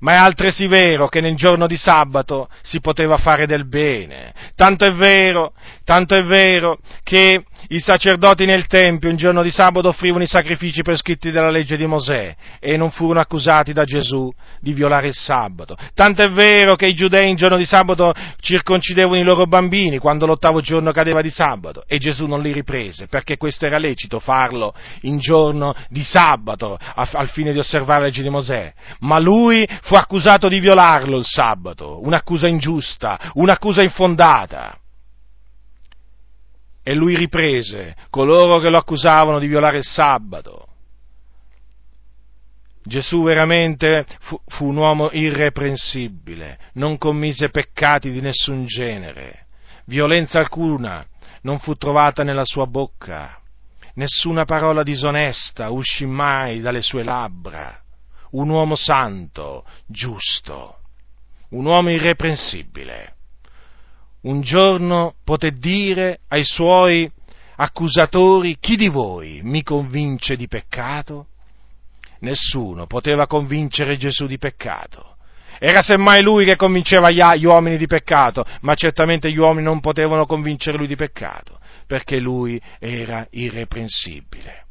ma 0.00 0.12
è 0.12 0.16
altresì 0.16 0.66
vero 0.66 1.08
che 1.08 1.20
nel 1.20 1.36
giorno 1.36 1.66
di 1.66 1.76
sabato 1.76 2.48
si 2.62 2.80
poteva 2.80 3.16
fare 3.16 3.46
del 3.46 3.66
bene. 3.66 4.32
Tanto 4.54 4.84
è 4.84 4.92
vero, 4.92 5.52
tanto 5.84 6.14
è 6.14 6.24
vero 6.24 6.78
che 7.02 7.44
i 7.68 7.80
sacerdoti 7.80 8.46
nel 8.46 8.66
Tempio 8.66 9.10
in 9.10 9.16
giorno 9.16 9.42
di 9.42 9.50
sabato 9.50 9.88
offrivano 9.88 10.22
i 10.22 10.28
sacrifici 10.28 10.82
prescritti 10.82 11.30
dalla 11.30 11.50
legge 11.50 11.76
di 11.76 11.86
Mosè 11.86 12.34
e 12.60 12.76
non 12.76 12.90
furono 12.90 13.20
accusati 13.20 13.72
da 13.72 13.84
Gesù 13.84 14.32
di 14.60 14.72
violare 14.72 15.08
il 15.08 15.14
sabato. 15.14 15.76
Tanto 15.94 16.22
è 16.22 16.30
vero 16.30 16.76
che 16.76 16.86
i 16.86 16.94
giudei 16.94 17.28
in 17.28 17.36
giorno 17.36 17.56
di 17.56 17.66
sabato 17.66 18.14
circoncidevano 18.40 19.16
i 19.18 19.24
loro 19.24 19.46
bambini 19.46 19.98
quando 19.98 20.26
l'ottavo 20.26 20.60
giorno 20.60 20.92
cadeva 20.92 21.20
di 21.20 21.30
sabato 21.30 21.84
e 21.86 21.98
Gesù 21.98 22.26
non 22.26 22.40
li 22.40 22.52
riprese 22.52 23.06
perché 23.06 23.36
questo 23.36 23.66
era 23.66 23.78
lecito 23.78 24.18
farlo 24.18 24.74
in 25.02 25.18
giorno 25.18 25.74
di 25.88 26.02
sabato 26.02 26.78
al 26.94 27.28
fine 27.30 27.52
di 27.52 27.58
osservare 27.58 28.00
la 28.00 28.06
legge 28.06 28.22
di 28.22 28.30
Mosè. 28.30 28.72
Ma 29.00 29.18
lui 29.18 29.68
fu 29.82 29.94
accusato 29.94 30.48
di 30.48 30.60
violarlo 30.60 31.18
il 31.18 31.24
sabato, 31.24 32.00
un'accusa 32.02 32.46
ingiusta, 32.48 33.32
un'accusa 33.34 33.82
infondata. 33.82 34.76
E 36.88 36.94
lui 36.94 37.16
riprese 37.16 37.94
coloro 38.08 38.60
che 38.60 38.70
lo 38.70 38.78
accusavano 38.78 39.38
di 39.38 39.46
violare 39.46 39.76
il 39.76 39.84
sabato. 39.84 40.68
Gesù 42.82 43.22
veramente 43.22 44.06
fu, 44.20 44.40
fu, 44.46 44.68
un 44.68 44.76
uomo 44.78 45.10
irreprensibile, 45.12 46.58
non 46.76 46.96
commise 46.96 47.50
peccati 47.50 48.10
di 48.10 48.22
nessun 48.22 48.64
genere, 48.64 49.48
violenza 49.84 50.38
alcuna 50.38 51.04
non 51.42 51.58
fu 51.58 51.74
trovata 51.74 52.22
nella 52.22 52.46
sua 52.46 52.64
bocca, 52.64 53.38
nessuna 53.96 54.46
parola 54.46 54.82
disonesta 54.82 55.68
uscì 55.68 56.06
mai 56.06 56.62
dalle 56.62 56.80
sue 56.80 57.04
labbra 57.04 57.82
un 58.30 58.48
uomo 58.48 58.76
santo, 58.76 59.66
giusto, 59.86 60.78
un 61.50 61.66
uomo 61.66 61.90
irreprensibile. 61.90 63.16
Un 64.20 64.40
giorno 64.40 65.14
poté 65.22 65.52
dire 65.52 66.20
ai 66.28 66.44
suoi 66.44 67.10
accusatori, 67.56 68.56
chi 68.58 68.76
di 68.76 68.88
voi 68.88 69.40
mi 69.42 69.62
convince 69.62 70.34
di 70.34 70.48
peccato? 70.48 71.26
Nessuno 72.20 72.86
poteva 72.86 73.28
convincere 73.28 73.96
Gesù 73.96 74.26
di 74.26 74.38
peccato. 74.38 75.16
Era 75.60 75.82
semmai 75.82 76.22
lui 76.22 76.44
che 76.44 76.56
convinceva 76.56 77.10
gli 77.10 77.44
uomini 77.44 77.76
di 77.76 77.86
peccato, 77.86 78.44
ma 78.60 78.74
certamente 78.74 79.30
gli 79.30 79.38
uomini 79.38 79.64
non 79.64 79.80
potevano 79.80 80.26
convincere 80.26 80.76
lui 80.76 80.86
di 80.86 80.96
peccato, 80.96 81.58
perché 81.86 82.18
lui 82.18 82.60
era 82.78 83.26
irreprensibile. 83.30 84.66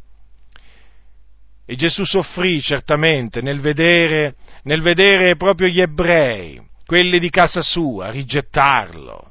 E 1.65 1.75
Gesù 1.75 2.05
soffrì 2.05 2.61
certamente 2.61 3.41
nel 3.41 3.59
vedere, 3.59 4.35
nel 4.63 4.81
vedere 4.81 5.35
proprio 5.35 5.67
gli 5.67 5.81
ebrei, 5.81 6.61
quelli 6.85 7.19
di 7.19 7.29
casa 7.29 7.61
sua, 7.61 8.09
rigettarlo. 8.09 9.27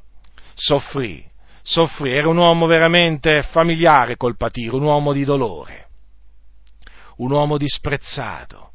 Soffrì, 0.59 1.23
soffrì, 1.63 2.13
era 2.13 2.31
un 2.31 2.39
uomo 2.39 2.65
veramente 2.65 3.43
familiare 3.43 4.17
col 4.17 4.39
patire, 4.39 4.75
un 4.75 4.85
uomo 4.85 5.13
di 5.13 5.23
dolore, 5.23 5.89
un 7.19 7.31
uomo 7.31 7.59
disprezzato. 7.59 8.71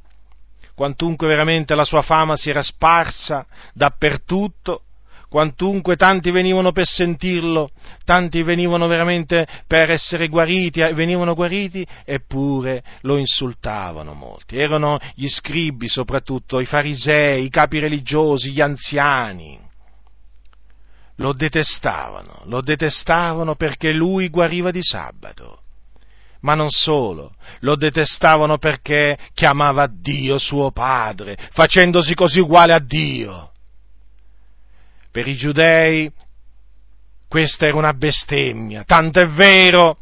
Quantunque 0.75 1.27
veramente 1.27 1.73
la 1.73 1.83
sua 1.83 2.03
fama 2.03 2.35
si 2.35 2.51
era 2.51 2.61
sparsa 2.61 3.47
dappertutto, 3.73 4.83
quantunque 5.27 5.95
tanti 5.95 6.29
venivano 6.29 6.71
per 6.71 6.85
sentirlo, 6.85 7.71
tanti 8.05 8.43
venivano 8.43 8.85
veramente 8.85 9.47
per 9.65 9.89
essere 9.89 10.27
guariti, 10.27 10.81
venivano 10.93 11.33
guariti, 11.33 11.85
eppure 12.05 12.83
lo 13.01 13.17
insultavano 13.17 14.13
molti. 14.13 14.59
Erano 14.59 14.99
gli 15.15 15.27
scribi 15.27 15.87
soprattutto, 15.87 16.59
i 16.59 16.65
farisei, 16.65 17.43
i 17.43 17.49
capi 17.49 17.79
religiosi, 17.79 18.51
gli 18.51 18.61
anziani. 18.61 19.69
Lo 21.21 21.33
detestavano, 21.33 22.41
lo 22.45 22.61
detestavano 22.61 23.55
perché 23.55 23.93
lui 23.93 24.29
guariva 24.29 24.71
di 24.71 24.81
sabato. 24.81 25.59
Ma 26.41 26.55
non 26.55 26.69
solo, 26.69 27.35
lo 27.59 27.75
detestavano 27.75 28.57
perché 28.57 29.17
chiamava 29.35 29.87
Dio 29.87 30.39
suo 30.39 30.71
padre, 30.71 31.37
facendosi 31.51 32.15
così 32.15 32.39
uguale 32.39 32.73
a 32.73 32.79
Dio. 32.79 33.51
Per 35.11 35.27
i 35.27 35.35
giudei 35.35 36.11
questa 37.27 37.67
era 37.67 37.77
una 37.77 37.93
bestemmia, 37.93 38.83
tanto 38.83 39.19
è 39.19 39.27
vero 39.27 39.99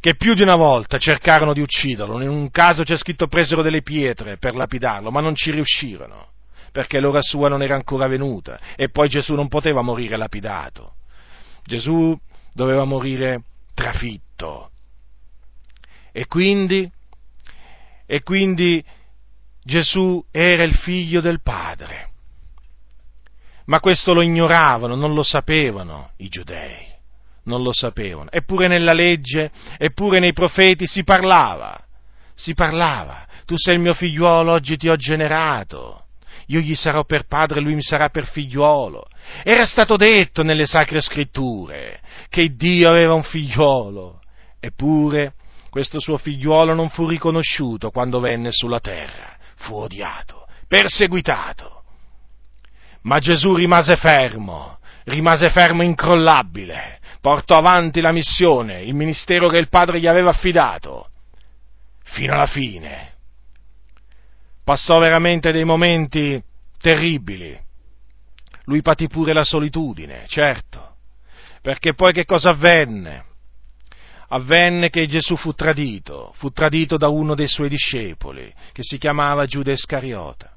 che 0.00 0.16
più 0.16 0.34
di 0.34 0.42
una 0.42 0.56
volta 0.56 0.98
cercarono 0.98 1.52
di 1.52 1.60
ucciderlo, 1.60 2.20
in 2.22 2.28
un 2.28 2.50
caso 2.50 2.82
c'è 2.82 2.96
scritto 2.96 3.26
presero 3.26 3.62
delle 3.62 3.82
pietre 3.82 4.38
per 4.38 4.54
lapidarlo, 4.54 5.10
ma 5.10 5.20
non 5.20 5.34
ci 5.34 5.50
riuscirono, 5.50 6.32
perché 6.74 6.98
l'ora 6.98 7.22
sua 7.22 7.48
non 7.48 7.62
era 7.62 7.76
ancora 7.76 8.08
venuta 8.08 8.58
e 8.74 8.88
poi 8.88 9.08
Gesù 9.08 9.34
non 9.34 9.46
poteva 9.46 9.80
morire 9.80 10.16
lapidato, 10.16 10.94
Gesù 11.62 12.18
doveva 12.52 12.82
morire 12.82 13.44
trafitto. 13.74 14.70
E 16.10 16.26
quindi, 16.26 16.90
e 18.04 18.22
quindi 18.24 18.84
Gesù 19.62 20.20
era 20.32 20.64
il 20.64 20.74
figlio 20.74 21.20
del 21.20 21.42
Padre 21.42 22.08
ma 23.66 23.78
questo 23.78 24.12
lo 24.12 24.20
ignoravano, 24.20 24.96
non 24.96 25.14
lo 25.14 25.22
sapevano 25.22 26.10
i 26.18 26.28
giudei, 26.28 26.86
non 27.44 27.62
lo 27.62 27.72
sapevano. 27.72 28.30
Eppure 28.30 28.66
nella 28.66 28.92
legge, 28.92 29.50
eppure 29.78 30.18
nei 30.18 30.32
profeti 30.32 30.86
si 30.86 31.02
parlava, 31.04 31.82
si 32.34 32.52
parlava, 32.52 33.26
tu 33.46 33.56
sei 33.56 33.76
il 33.76 33.80
mio 33.80 33.94
figliuolo, 33.94 34.52
oggi 34.52 34.76
ti 34.76 34.88
ho 34.88 34.96
generato, 34.96 36.03
io 36.46 36.60
gli 36.60 36.74
sarò 36.74 37.04
per 37.04 37.26
padre, 37.26 37.60
lui 37.60 37.74
mi 37.74 37.82
sarà 37.82 38.08
per 38.08 38.26
figliuolo. 38.26 39.06
Era 39.42 39.66
stato 39.66 39.96
detto 39.96 40.42
nelle 40.42 40.66
sacre 40.66 41.00
scritture 41.00 42.00
che 42.28 42.54
Dio 42.54 42.88
aveva 42.88 43.14
un 43.14 43.22
figliuolo, 43.22 44.20
eppure 44.60 45.34
questo 45.70 46.00
suo 46.00 46.18
figliuolo 46.18 46.74
non 46.74 46.88
fu 46.88 47.08
riconosciuto 47.08 47.90
quando 47.90 48.20
venne 48.20 48.50
sulla 48.52 48.80
terra, 48.80 49.36
fu 49.56 49.74
odiato, 49.74 50.46
perseguitato 50.68 51.74
ma 53.04 53.18
Gesù 53.18 53.54
rimase 53.54 53.96
fermo, 53.96 54.78
rimase 55.04 55.50
fermo 55.50 55.82
incrollabile, 55.82 57.00
portò 57.20 57.56
avanti 57.56 58.00
la 58.00 58.12
missione, 58.12 58.82
il 58.82 58.94
ministero 58.94 59.48
che 59.48 59.58
il 59.58 59.68
Padre 59.68 60.00
gli 60.00 60.06
aveva 60.06 60.30
affidato, 60.30 61.08
fino 62.02 62.34
alla 62.34 62.46
fine. 62.46 63.12
Passò 64.64 64.98
veramente 64.98 65.52
dei 65.52 65.64
momenti 65.64 66.42
terribili. 66.80 67.56
Lui 68.64 68.80
patì 68.80 69.08
pure 69.08 69.34
la 69.34 69.44
solitudine, 69.44 70.24
certo, 70.26 70.96
perché 71.60 71.92
poi 71.92 72.12
che 72.12 72.24
cosa 72.24 72.50
avvenne? 72.50 73.24
Avvenne 74.28 74.88
che 74.88 75.06
Gesù 75.06 75.36
fu 75.36 75.52
tradito, 75.52 76.32
fu 76.36 76.50
tradito 76.50 76.96
da 76.96 77.08
uno 77.08 77.34
dei 77.34 77.46
suoi 77.46 77.68
discepoli, 77.68 78.52
che 78.72 78.82
si 78.82 78.96
chiamava 78.96 79.44
Giuda 79.44 79.70
Iscariota 79.70 80.54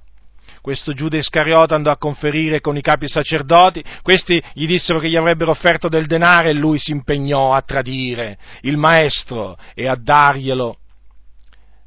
questo 0.68 0.92
Giuda 0.92 1.16
Iscariota 1.16 1.76
andò 1.76 1.92
a 1.92 1.98
conferire 1.98 2.60
con 2.60 2.76
i 2.76 2.82
capi 2.82 3.08
sacerdoti, 3.08 3.82
questi 4.02 4.44
gli 4.52 4.68
dissero 4.68 5.00
che 5.00 5.08
gli 5.08 5.16
avrebbero 5.16 5.52
offerto 5.52 5.88
del 5.88 6.08
denaro 6.08 6.50
e 6.50 6.54
lui 6.54 6.78
si 6.78 6.92
impegnò 6.92 7.54
a 7.54 7.62
tradire 7.62 8.38
il 8.64 8.76
maestro 8.76 9.58
e 9.74 9.88
a 9.88 9.96
darglielo 9.96 10.78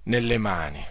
nelle 0.04 0.38
mani. 0.38 0.82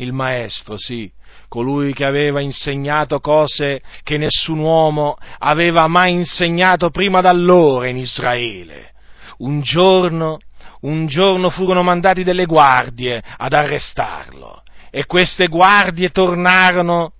Il 0.00 0.14
maestro, 0.14 0.78
sì, 0.78 1.12
colui 1.46 1.92
che 1.92 2.06
aveva 2.06 2.40
insegnato 2.40 3.20
cose 3.20 3.82
che 4.02 4.16
nessun 4.16 4.58
uomo 4.58 5.18
aveva 5.38 5.88
mai 5.88 6.12
insegnato 6.12 6.88
prima 6.88 7.20
d'allora 7.20 7.86
in 7.86 7.98
Israele. 7.98 8.92
Un 9.38 9.60
giorno, 9.60 10.38
un 10.82 11.06
giorno 11.06 11.50
furono 11.50 11.82
mandati 11.82 12.24
delle 12.24 12.46
guardie 12.46 13.22
ad 13.36 13.52
arrestarlo 13.52 14.62
e 14.90 15.04
queste 15.04 15.48
guardie 15.48 16.08
tornarono 16.08 17.12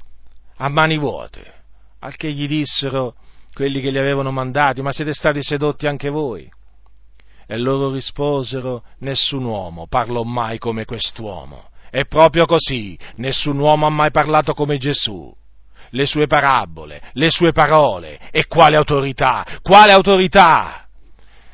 a 0.57 0.69
mani 0.71 0.97
vuote, 0.97 1.53
al 1.99 2.17
che 2.17 2.33
gli 2.33 2.49
dissero 2.49 3.15
quelli 3.53 3.83
che 3.83 3.91
li 3.91 3.99
avevano 3.99 4.31
mandati, 4.31 4.81
ma 4.81 4.91
siete 4.91 5.13
stati 5.13 5.43
sedotti 5.43 5.87
anche 5.87 6.09
voi? 6.09 6.51
E 7.47 7.59
loro 7.59 7.91
risposero, 7.91 8.85
nessun 9.01 9.45
uomo 9.45 9.87
parlò 9.87 10.23
mai 10.23 10.57
come 10.57 10.87
quest'uomo. 10.87 11.69
È 11.91 12.05
proprio 12.07 12.47
così, 12.47 12.97
nessun 13.17 13.59
uomo 13.59 13.87
ha 13.87 13.91
mai 13.91 14.13
parlato 14.13 14.55
come 14.55 14.79
Gesù. 14.79 15.35
Le 15.91 16.07
sue 16.07 16.29
parabole, 16.29 17.03
le 17.15 17.31
sue 17.31 17.51
parole, 17.51 18.21
e 18.31 18.47
quale 18.47 18.77
autorità, 18.77 19.45
quale 19.61 19.93
autorità! 19.93 20.87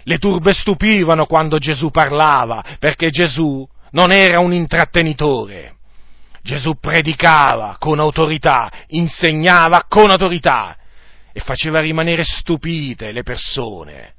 Le 0.03 0.19
turbe 0.19 0.53
stupivano 0.53 1.25
quando 1.25 1.59
Gesù 1.59 1.91
parlava, 1.91 2.63
perché 2.79 3.09
Gesù 3.09 3.67
non 3.93 4.13
era 4.13 4.39
un 4.39 4.53
intrattenitore. 4.53 5.77
Gesù 6.43 6.79
predicava 6.79 7.77
con 7.79 7.99
autorità, 7.99 8.71
insegnava 8.89 9.85
con 9.89 10.11
autorità 10.11 10.77
e 11.33 11.41
faceva 11.41 11.81
rimanere 11.81 12.23
stupite 12.23 13.11
le 13.11 13.23
persone, 13.23 14.15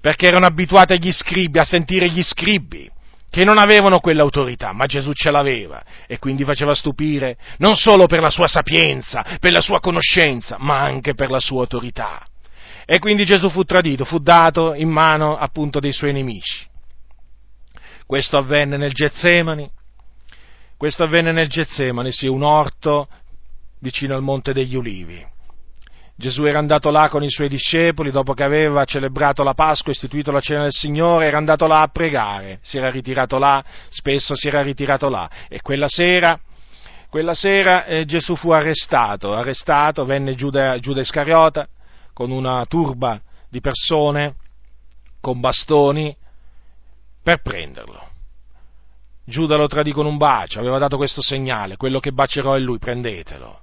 perché 0.00 0.26
erano 0.26 0.46
abituate 0.46 0.94
agli 0.94 1.12
scribi, 1.12 1.58
a 1.58 1.64
sentire 1.64 2.08
gli 2.08 2.22
scribi, 2.22 2.90
che 3.32 3.44
non 3.46 3.56
avevano 3.56 3.98
quell'autorità, 3.98 4.74
ma 4.74 4.84
Gesù 4.84 5.14
ce 5.14 5.30
l'aveva 5.30 5.82
e 6.06 6.18
quindi 6.18 6.44
faceva 6.44 6.74
stupire 6.74 7.38
non 7.56 7.76
solo 7.76 8.04
per 8.04 8.20
la 8.20 8.28
sua 8.28 8.46
sapienza, 8.46 9.24
per 9.40 9.52
la 9.52 9.62
sua 9.62 9.80
conoscenza, 9.80 10.58
ma 10.58 10.80
anche 10.80 11.14
per 11.14 11.30
la 11.30 11.38
sua 11.38 11.60
autorità. 11.60 12.26
E 12.84 12.98
quindi 12.98 13.24
Gesù 13.24 13.48
fu 13.48 13.64
tradito, 13.64 14.04
fu 14.04 14.18
dato 14.18 14.74
in 14.74 14.90
mano 14.90 15.34
appunto 15.34 15.80
dei 15.80 15.94
suoi 15.94 16.12
nemici. 16.12 16.66
Questo 18.04 18.36
avvenne 18.36 18.76
nel 18.76 18.92
Getsemani, 18.92 19.66
questo 20.76 21.02
avvenne 21.02 21.32
nel 21.32 21.48
Getsemani, 21.48 22.12
sì, 22.12 22.26
un 22.26 22.42
orto 22.42 23.08
vicino 23.80 24.14
al 24.14 24.22
Monte 24.22 24.52
degli 24.52 24.76
Ulivi. 24.76 25.26
Gesù 26.22 26.44
era 26.44 26.60
andato 26.60 26.90
là 26.90 27.08
con 27.08 27.24
i 27.24 27.30
suoi 27.30 27.48
discepoli, 27.48 28.12
dopo 28.12 28.32
che 28.32 28.44
aveva 28.44 28.84
celebrato 28.84 29.42
la 29.42 29.54
Pasqua, 29.54 29.90
istituito 29.90 30.30
la 30.30 30.38
cena 30.38 30.62
del 30.62 30.70
Signore, 30.70 31.26
era 31.26 31.36
andato 31.36 31.66
là 31.66 31.80
a 31.80 31.88
pregare, 31.88 32.60
si 32.62 32.76
era 32.78 32.90
ritirato 32.90 33.38
là, 33.38 33.60
spesso 33.88 34.36
si 34.36 34.46
era 34.46 34.62
ritirato 34.62 35.08
là, 35.08 35.28
e 35.48 35.60
quella 35.62 35.88
sera, 35.88 36.38
quella 37.10 37.34
sera 37.34 37.86
eh, 37.86 38.04
Gesù 38.04 38.36
fu 38.36 38.52
arrestato, 38.52 39.34
arrestato, 39.34 40.04
venne 40.04 40.36
Giuda, 40.36 40.78
Giuda 40.78 41.00
Iscariota 41.00 41.66
con 42.12 42.30
una 42.30 42.64
turba 42.66 43.20
di 43.50 43.58
persone, 43.58 44.36
con 45.20 45.40
bastoni, 45.40 46.16
per 47.20 47.42
prenderlo. 47.42 48.10
Giuda 49.24 49.56
lo 49.56 49.66
tradì 49.66 49.90
con 49.90 50.06
un 50.06 50.18
bacio, 50.18 50.60
aveva 50.60 50.78
dato 50.78 50.96
questo 50.96 51.20
segnale, 51.20 51.76
quello 51.76 51.98
che 51.98 52.12
bacerò 52.12 52.54
è 52.54 52.60
lui, 52.60 52.78
prendetelo 52.78 53.61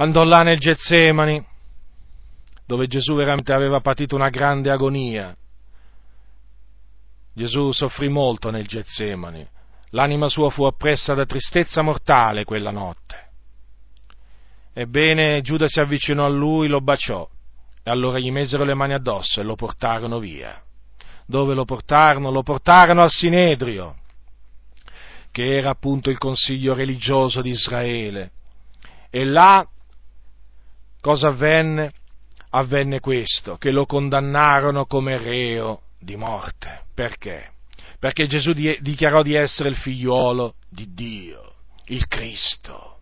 andò 0.00 0.24
là 0.24 0.42
nel 0.42 0.58
Getsemani, 0.58 1.44
dove 2.66 2.86
Gesù 2.86 3.14
veramente 3.14 3.52
aveva 3.52 3.80
patito 3.80 4.14
una 4.14 4.30
grande 4.30 4.70
agonia. 4.70 5.34
Gesù 7.34 7.70
soffrì 7.70 8.08
molto 8.08 8.50
nel 8.50 8.66
Getsemani, 8.66 9.46
l'anima 9.90 10.28
sua 10.28 10.48
fu 10.50 10.64
oppressa 10.64 11.14
da 11.14 11.26
tristezza 11.26 11.82
mortale 11.82 12.44
quella 12.44 12.70
notte. 12.70 13.28
Ebbene, 14.72 15.42
Giuda 15.42 15.68
si 15.68 15.80
avvicinò 15.80 16.24
a 16.24 16.30
lui, 16.30 16.68
lo 16.68 16.80
baciò, 16.80 17.28
e 17.82 17.90
allora 17.90 18.18
gli 18.18 18.30
mesero 18.30 18.64
le 18.64 18.74
mani 18.74 18.94
addosso 18.94 19.40
e 19.40 19.44
lo 19.44 19.54
portarono 19.54 20.18
via. 20.18 20.62
Dove 21.26 21.54
lo 21.54 21.64
portarono? 21.64 22.30
Lo 22.30 22.42
portarono 22.42 23.02
al 23.02 23.10
Sinedrio, 23.10 23.96
che 25.30 25.56
era 25.58 25.70
appunto 25.70 26.08
il 26.08 26.18
consiglio 26.18 26.74
religioso 26.74 27.42
di 27.42 27.50
Israele. 27.50 28.30
E 29.10 29.24
là 29.24 29.66
cosa 31.00 31.28
avvenne? 31.28 31.90
Avvenne 32.52 32.98
questo, 32.98 33.56
che 33.56 33.70
lo 33.70 33.86
condannarono 33.86 34.84
come 34.86 35.18
reo 35.18 35.82
di 36.00 36.16
morte. 36.16 36.82
Perché? 36.94 37.52
Perché 37.98 38.26
Gesù 38.26 38.52
dichiarò 38.52 39.22
di 39.22 39.34
essere 39.34 39.68
il 39.68 39.76
figliuolo 39.76 40.54
di 40.68 40.92
Dio, 40.92 41.52
il 41.86 42.08
Cristo. 42.08 42.96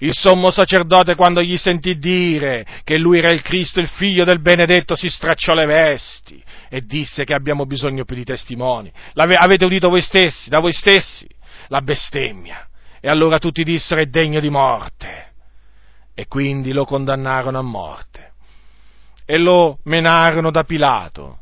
Il 0.00 0.12
sommo 0.12 0.50
sacerdote 0.50 1.14
quando 1.14 1.40
gli 1.40 1.56
sentì 1.56 1.98
dire 1.98 2.66
che 2.84 2.98
lui 2.98 3.18
era 3.18 3.30
il 3.30 3.40
Cristo, 3.40 3.80
il 3.80 3.88
figlio 3.88 4.24
del 4.24 4.40
benedetto, 4.40 4.94
si 4.94 5.08
stracciò 5.08 5.54
le 5.54 5.66
vesti 5.66 6.42
e 6.68 6.82
disse 6.82 7.24
che 7.24 7.34
abbiamo 7.34 7.64
bisogno 7.64 8.04
più 8.04 8.16
di 8.16 8.24
testimoni. 8.24 8.92
L'ave, 9.14 9.34
avete 9.34 9.64
udito 9.64 9.88
voi 9.88 10.02
stessi, 10.02 10.50
da 10.50 10.60
voi 10.60 10.72
stessi, 10.72 11.26
la 11.68 11.80
bestemmia. 11.80 12.68
E 13.00 13.08
allora 13.08 13.38
tutti 13.38 13.62
dissero 13.62 14.00
è 14.00 14.06
degno 14.06 14.40
di 14.40 14.50
morte 14.50 15.29
e 16.20 16.26
quindi 16.28 16.72
lo 16.72 16.84
condannarono 16.84 17.58
a 17.58 17.62
morte 17.62 18.32
e 19.24 19.38
lo 19.38 19.78
menarono 19.84 20.50
da 20.50 20.64
Pilato. 20.64 21.38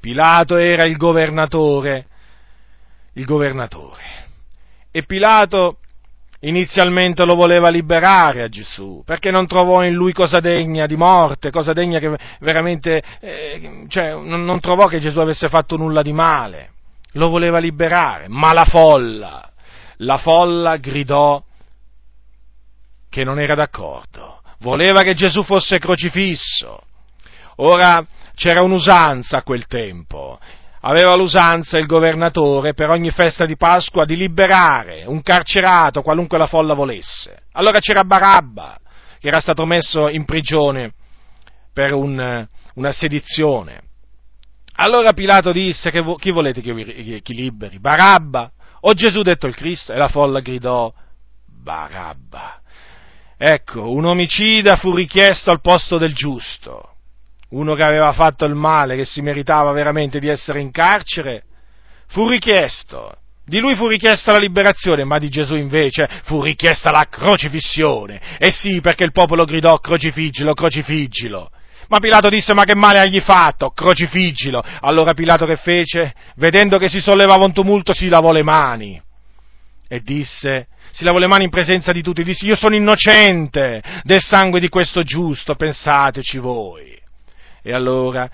Pilato 0.00 0.56
era 0.56 0.84
il 0.84 0.96
governatore, 0.96 2.06
il 3.12 3.24
governatore. 3.24 4.02
E 4.90 5.04
Pilato 5.04 5.76
inizialmente 6.40 7.24
lo 7.24 7.36
voleva 7.36 7.68
liberare 7.68 8.42
a 8.42 8.48
Gesù, 8.48 9.04
perché 9.06 9.30
non 9.30 9.46
trovò 9.46 9.84
in 9.84 9.92
lui 9.92 10.12
cosa 10.12 10.40
degna 10.40 10.86
di 10.86 10.96
morte, 10.96 11.52
cosa 11.52 11.72
degna 11.72 12.00
che 12.00 12.18
veramente, 12.40 13.00
eh, 13.20 13.84
cioè, 13.86 14.10
non, 14.10 14.44
non 14.44 14.58
trovò 14.58 14.86
che 14.86 14.98
Gesù 14.98 15.20
avesse 15.20 15.48
fatto 15.48 15.76
nulla 15.76 16.02
di 16.02 16.12
male. 16.12 16.70
Lo 17.12 17.28
voleva 17.28 17.60
liberare, 17.60 18.26
ma 18.26 18.52
la 18.52 18.64
folla, 18.64 19.48
la 19.98 20.18
folla 20.18 20.78
gridò 20.78 21.40
che 23.08 23.24
non 23.24 23.38
era 23.38 23.54
d'accordo, 23.54 24.42
voleva 24.60 25.02
che 25.02 25.14
Gesù 25.14 25.42
fosse 25.42 25.78
crocifisso. 25.78 26.80
Ora 27.56 28.04
c'era 28.34 28.62
un'usanza 28.62 29.38
a 29.38 29.42
quel 29.42 29.66
tempo, 29.66 30.38
aveva 30.80 31.14
l'usanza 31.16 31.78
il 31.78 31.86
governatore 31.86 32.74
per 32.74 32.90
ogni 32.90 33.10
festa 33.10 33.46
di 33.46 33.56
Pasqua 33.56 34.04
di 34.04 34.16
liberare 34.16 35.04
un 35.06 35.22
carcerato 35.22 36.02
qualunque 36.02 36.38
la 36.38 36.46
folla 36.46 36.74
volesse. 36.74 37.42
Allora 37.52 37.78
c'era 37.80 38.04
Barabba, 38.04 38.78
che 39.18 39.28
era 39.28 39.40
stato 39.40 39.66
messo 39.66 40.08
in 40.08 40.24
prigione 40.24 40.92
per 41.72 41.92
un, 41.92 42.46
una 42.74 42.92
sedizione. 42.92 43.82
Allora 44.80 45.12
Pilato 45.12 45.50
disse, 45.50 45.90
che, 45.90 46.04
chi 46.18 46.30
volete 46.30 46.60
che 46.60 47.20
chi 47.20 47.34
liberi? 47.34 47.80
Barabba 47.80 48.50
o 48.80 48.92
Gesù 48.94 49.22
detto 49.22 49.48
il 49.48 49.56
Cristo? 49.56 49.92
E 49.92 49.96
la 49.96 50.06
folla 50.06 50.38
gridò, 50.38 50.92
Barabba. 51.46 52.60
Ecco, 53.40 53.92
un 53.92 54.04
omicida 54.04 54.74
fu 54.74 54.92
richiesto 54.92 55.52
al 55.52 55.60
posto 55.60 55.96
del 55.96 56.12
giusto, 56.12 56.94
uno 57.50 57.76
che 57.76 57.84
aveva 57.84 58.12
fatto 58.12 58.44
il 58.44 58.56
male, 58.56 58.96
che 58.96 59.04
si 59.04 59.20
meritava 59.20 59.70
veramente 59.70 60.18
di 60.18 60.28
essere 60.28 60.60
in 60.60 60.72
carcere, 60.72 61.44
fu 62.08 62.28
richiesto. 62.28 63.14
Di 63.44 63.60
lui 63.60 63.76
fu 63.76 63.86
richiesta 63.86 64.32
la 64.32 64.38
liberazione, 64.38 65.04
ma 65.04 65.18
di 65.18 65.28
Gesù 65.28 65.54
invece 65.54 66.06
fu 66.24 66.42
richiesta 66.42 66.90
la 66.90 67.06
crocifissione. 67.08 68.20
E 68.38 68.50
sì, 68.50 68.80
perché 68.80 69.04
il 69.04 69.12
popolo 69.12 69.44
gridò 69.44 69.78
crocifiggilo, 69.78 70.52
crocifiggilo. 70.52 71.50
Ma 71.88 72.00
Pilato 72.00 72.28
disse, 72.28 72.52
ma 72.52 72.64
che 72.64 72.74
male 72.74 72.98
hai 72.98 73.20
fatto? 73.20 73.70
Crocifiggilo. 73.70 74.62
Allora 74.80 75.14
Pilato 75.14 75.46
che 75.46 75.56
fece? 75.56 76.12
Vedendo 76.34 76.76
che 76.76 76.88
si 76.88 77.00
sollevava 77.00 77.44
un 77.44 77.52
tumulto, 77.52 77.94
si 77.94 78.08
lavò 78.08 78.32
le 78.32 78.42
mani 78.42 79.00
e 79.88 80.00
disse, 80.00 80.66
si 80.90 81.04
lavò 81.04 81.18
le 81.18 81.26
mani 81.26 81.44
in 81.44 81.50
presenza 81.50 81.92
di 81.92 82.02
tutti, 82.02 82.22
disse 82.22 82.46
io 82.46 82.56
sono 82.56 82.74
innocente 82.74 83.82
del 84.02 84.20
sangue 84.20 84.60
di 84.60 84.68
questo 84.68 85.02
giusto, 85.02 85.54
pensateci 85.54 86.38
voi. 86.38 86.96
E 87.62 87.72
allora 87.72 88.28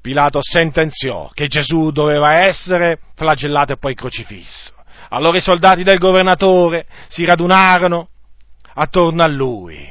Pilato 0.00 0.38
sentenziò 0.42 1.28
che 1.34 1.46
Gesù 1.46 1.90
doveva 1.90 2.40
essere 2.40 2.98
flagellato 3.14 3.74
e 3.74 3.76
poi 3.76 3.94
crocifisso. 3.94 4.72
Allora 5.10 5.36
i 5.36 5.42
soldati 5.42 5.82
del 5.82 5.98
governatore 5.98 6.86
si 7.08 7.24
radunarono 7.24 8.08
attorno 8.74 9.22
a 9.22 9.26
lui, 9.26 9.86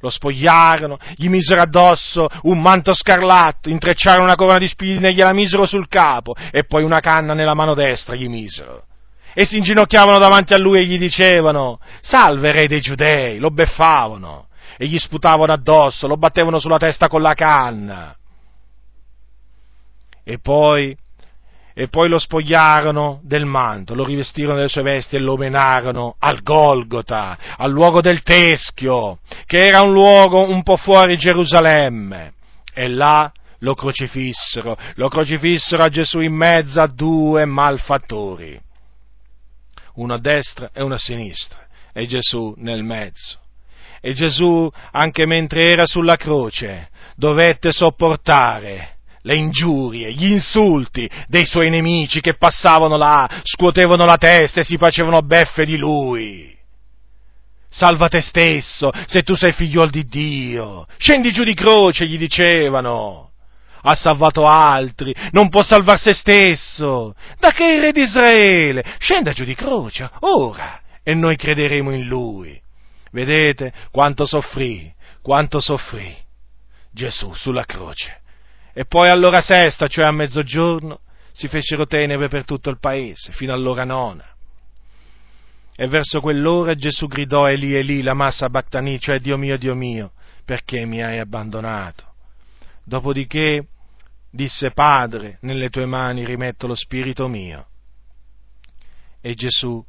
lo 0.00 0.10
spogliarono, 0.10 0.98
gli 1.14 1.28
misero 1.28 1.62
addosso 1.62 2.26
un 2.42 2.60
manto 2.60 2.92
scarlatto, 2.92 3.70
intrecciarono 3.70 4.24
una 4.24 4.34
corona 4.34 4.58
di 4.58 4.68
spine 4.68 5.08
e 5.08 5.14
gliela 5.14 5.32
misero 5.32 5.64
sul 5.64 5.88
capo 5.88 6.34
e 6.50 6.64
poi 6.64 6.82
una 6.82 7.00
canna 7.00 7.32
nella 7.32 7.54
mano 7.54 7.72
destra 7.72 8.14
gli 8.14 8.28
misero 8.28 8.84
e 9.34 9.44
si 9.44 9.56
inginocchiavano 9.56 10.18
davanti 10.18 10.54
a 10.54 10.58
lui 10.58 10.80
e 10.80 10.84
gli 10.84 10.96
dicevano, 10.96 11.80
salve 12.00 12.52
re 12.52 12.68
dei 12.68 12.80
giudei, 12.80 13.38
lo 13.38 13.50
beffavano 13.50 14.46
e 14.78 14.86
gli 14.86 14.98
sputavano 14.98 15.52
addosso, 15.52 16.06
lo 16.06 16.16
battevano 16.16 16.58
sulla 16.60 16.78
testa 16.78 17.08
con 17.08 17.20
la 17.20 17.34
canna. 17.34 18.16
E 20.22 20.38
poi, 20.38 20.96
e 21.74 21.88
poi 21.88 22.08
lo 22.08 22.18
spogliarono 22.18 23.20
del 23.24 23.44
manto, 23.44 23.94
lo 23.94 24.04
rivestirono 24.04 24.54
delle 24.54 24.68
sue 24.68 24.82
vesti 24.82 25.16
e 25.16 25.20
lo 25.20 25.36
menarono 25.36 26.14
al 26.20 26.40
Golgota, 26.42 27.36
al 27.56 27.72
luogo 27.72 28.00
del 28.00 28.22
Teschio, 28.22 29.18
che 29.46 29.66
era 29.66 29.82
un 29.82 29.92
luogo 29.92 30.48
un 30.48 30.62
po' 30.62 30.76
fuori 30.76 31.18
Gerusalemme. 31.18 32.32
E 32.72 32.88
là 32.88 33.30
lo 33.58 33.74
crocifissero, 33.74 34.76
lo 34.94 35.08
crocifissero 35.08 35.82
a 35.82 35.88
Gesù 35.88 36.20
in 36.20 36.34
mezzo 36.34 36.80
a 36.80 36.86
due 36.86 37.44
malfattori 37.44 38.60
uno 39.94 40.14
a 40.14 40.20
destra 40.20 40.70
e 40.72 40.82
uno 40.82 40.94
a 40.94 40.98
sinistra, 40.98 41.66
e 41.92 42.06
Gesù 42.06 42.54
nel 42.58 42.82
mezzo. 42.82 43.38
E 44.00 44.12
Gesù, 44.12 44.70
anche 44.92 45.26
mentre 45.26 45.70
era 45.70 45.86
sulla 45.86 46.16
croce, 46.16 46.90
dovette 47.16 47.72
sopportare 47.72 48.96
le 49.22 49.36
ingiurie, 49.36 50.12
gli 50.12 50.30
insulti 50.30 51.08
dei 51.26 51.46
suoi 51.46 51.70
nemici 51.70 52.20
che 52.20 52.36
passavano 52.36 52.96
là, 52.96 53.28
scuotevano 53.42 54.04
la 54.04 54.16
testa 54.16 54.60
e 54.60 54.64
si 54.64 54.76
facevano 54.76 55.22
beffe 55.22 55.64
di 55.64 55.78
lui. 55.78 56.54
Salva 57.70 58.08
te 58.08 58.20
stesso, 58.20 58.90
se 59.06 59.22
tu 59.22 59.34
sei 59.34 59.52
figliuol 59.52 59.90
di 59.90 60.04
Dio. 60.06 60.86
Scendi 60.98 61.32
giù 61.32 61.42
di 61.42 61.54
croce, 61.54 62.06
gli 62.06 62.18
dicevano. 62.18 63.30
Ha 63.86 63.94
salvato 63.94 64.46
altri, 64.46 65.14
non 65.32 65.48
può 65.48 65.62
salvare 65.62 65.98
se 65.98 66.14
stesso. 66.14 67.14
Da 67.38 67.50
che 67.52 67.64
il 67.64 67.80
re 67.80 67.92
di 67.92 68.02
Israele? 68.02 68.82
Scenda 68.98 69.32
giù 69.32 69.44
di 69.44 69.54
croce, 69.54 70.10
ora, 70.20 70.80
e 71.02 71.14
noi 71.14 71.36
crederemo 71.36 71.92
in 71.92 72.06
lui. 72.06 72.60
Vedete 73.12 73.72
quanto 73.90 74.24
soffrì, 74.24 74.92
quanto 75.22 75.60
soffrì 75.60 76.14
Gesù 76.90 77.32
sulla 77.34 77.64
croce 77.64 78.22
e 78.76 78.86
poi 78.86 79.08
all'ora 79.08 79.40
sesta, 79.40 79.86
cioè 79.86 80.04
a 80.04 80.10
mezzogiorno, 80.10 80.98
si 81.30 81.46
fecero 81.46 81.86
tenebre 81.86 82.26
per 82.26 82.44
tutto 82.44 82.70
il 82.70 82.80
paese, 82.80 83.30
fino 83.30 83.52
all'ora 83.52 83.84
nona. 83.84 84.24
E 85.76 85.86
verso 85.86 86.20
quell'ora 86.20 86.74
Gesù 86.74 87.06
gridò 87.06 87.48
Eli 87.48 87.74
Eli, 87.74 88.02
la 88.02 88.14
massa 88.14 88.48
Bactani, 88.48 88.98
cioè 88.98 89.20
Dio 89.20 89.38
mio, 89.38 89.56
Dio 89.56 89.76
mio, 89.76 90.10
perché 90.44 90.84
mi 90.86 91.00
hai 91.02 91.20
abbandonato? 91.20 92.14
Dopodiché 92.82 93.64
disse 94.34 94.72
Padre, 94.72 95.38
nelle 95.42 95.68
tue 95.70 95.86
mani 95.86 96.24
rimetto 96.24 96.66
lo 96.66 96.74
spirito 96.74 97.28
mio. 97.28 97.66
E 99.20 99.34
Gesù 99.34 99.82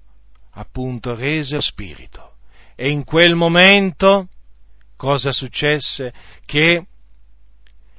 appunto 0.51 1.15
rese 1.15 1.55
lo 1.55 1.62
spirito. 1.62 2.36
E 2.75 2.89
in 2.89 3.03
quel 3.03 3.34
momento 3.34 4.27
cosa 4.95 5.31
successe? 5.31 6.13
Che 6.45 6.86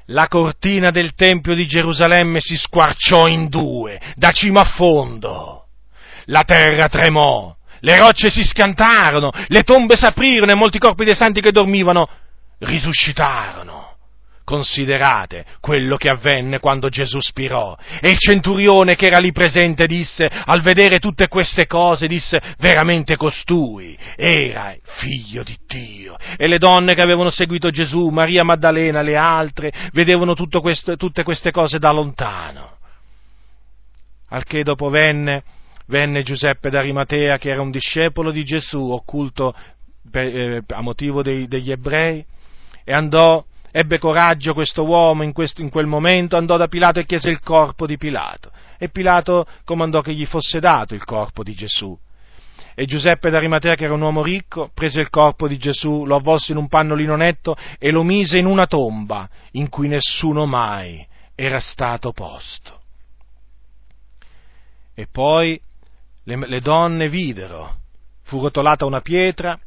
la 0.06 0.28
cortina 0.28 0.90
del 0.90 1.14
Tempio 1.14 1.52
di 1.54 1.66
Gerusalemme 1.66 2.40
si 2.40 2.56
squarciò 2.56 3.26
in 3.26 3.48
due, 3.48 4.00
da 4.14 4.30
cima 4.30 4.60
a 4.60 4.64
fondo. 4.64 5.66
La 6.26 6.44
terra 6.44 6.88
tremò, 6.88 7.54
le 7.80 7.96
rocce 7.96 8.30
si 8.30 8.44
scantarono, 8.44 9.32
le 9.48 9.62
tombe 9.64 9.96
s'aprirono 9.96 10.52
e 10.52 10.54
molti 10.54 10.78
corpi 10.78 11.04
dei 11.04 11.16
santi 11.16 11.40
che 11.40 11.50
dormivano 11.50 12.08
risuscitarono. 12.58 13.95
Considerate 14.46 15.44
quello 15.58 15.96
che 15.96 16.08
avvenne 16.08 16.60
quando 16.60 16.88
Gesù 16.88 17.18
spirò. 17.18 17.76
E 18.00 18.10
il 18.10 18.16
centurione 18.16 18.94
che 18.94 19.06
era 19.06 19.18
lì 19.18 19.32
presente 19.32 19.88
disse, 19.88 20.30
al 20.30 20.62
vedere 20.62 21.00
tutte 21.00 21.26
queste 21.26 21.66
cose, 21.66 22.06
disse, 22.06 22.40
veramente 22.58 23.16
costui 23.16 23.98
era 24.14 24.72
figlio 24.82 25.42
di 25.42 25.58
Dio. 25.66 26.16
E 26.36 26.46
le 26.46 26.58
donne 26.58 26.94
che 26.94 27.02
avevano 27.02 27.30
seguito 27.30 27.70
Gesù, 27.70 28.06
Maria 28.10 28.44
Maddalena, 28.44 29.02
le 29.02 29.16
altre, 29.16 29.72
vedevano 29.90 30.36
questo, 30.60 30.96
tutte 30.96 31.24
queste 31.24 31.50
cose 31.50 31.80
da 31.80 31.90
lontano. 31.90 32.76
Al 34.28 34.44
che 34.44 34.62
dopo 34.62 34.88
venne, 34.90 35.42
venne 35.88 36.22
Giuseppe 36.22 36.70
d'Arimatea, 36.70 37.36
che 37.38 37.50
era 37.50 37.62
un 37.62 37.72
discepolo 37.72 38.30
di 38.30 38.44
Gesù, 38.44 38.92
occulto 38.92 39.56
per, 40.08 40.24
eh, 40.24 40.62
a 40.68 40.82
motivo 40.82 41.24
dei, 41.24 41.48
degli 41.48 41.72
ebrei, 41.72 42.24
e 42.84 42.92
andò 42.92 43.44
Ebbe 43.78 43.98
coraggio 43.98 44.54
questo 44.54 44.86
uomo 44.86 45.22
in, 45.22 45.34
questo, 45.34 45.60
in, 45.60 45.68
quel 45.68 45.84
momento, 45.84 46.38
andò 46.38 46.56
da 46.56 46.66
Pilato 46.66 46.98
e 46.98 47.04
chiese 47.04 47.28
il 47.28 47.40
corpo 47.40 47.84
di 47.84 47.98
Pilato. 47.98 48.50
E 48.78 48.88
Pilato 48.88 49.46
comandò 49.66 50.00
che 50.00 50.14
gli 50.14 50.24
fosse 50.24 50.60
dato 50.60 50.94
il 50.94 51.04
corpo 51.04 51.42
di 51.42 51.52
Gesù. 51.52 51.94
E 52.74 52.86
Giuseppe 52.86 53.28
d'Arimatea, 53.28 53.74
che 53.74 53.84
era 53.84 53.92
un 53.92 54.00
uomo 54.00 54.22
ricco, 54.22 54.70
prese 54.72 55.02
il 55.02 55.10
corpo 55.10 55.46
di 55.46 55.58
Gesù, 55.58 56.06
lo 56.06 56.16
avvolse 56.16 56.52
in 56.52 56.58
un 56.58 56.68
pannolino 56.68 57.16
netto 57.16 57.54
e 57.78 57.90
lo 57.90 58.02
mise 58.02 58.38
in 58.38 58.46
una 58.46 58.66
tomba 58.66 59.28
in 59.50 59.68
cui 59.68 59.88
nessuno 59.88 60.46
mai 60.46 61.06
era 61.34 61.60
stato 61.60 62.12
posto. 62.12 62.80
E 64.94 65.06
poi 65.06 65.60
le, 66.24 66.48
le 66.48 66.60
donne 66.62 67.10
videro, 67.10 67.76
fu 68.22 68.40
rotolata 68.40 68.86
una 68.86 69.02
pietra 69.02 69.60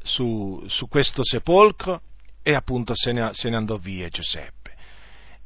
su, 0.00 0.62
su 0.68 0.86
questo 0.86 1.24
sepolcro 1.24 2.00
e 2.46 2.52
appunto 2.54 2.94
se 2.94 3.12
ne, 3.12 3.30
se 3.32 3.48
ne 3.48 3.56
andò 3.56 3.78
via 3.78 4.08
Giuseppe. 4.08 4.72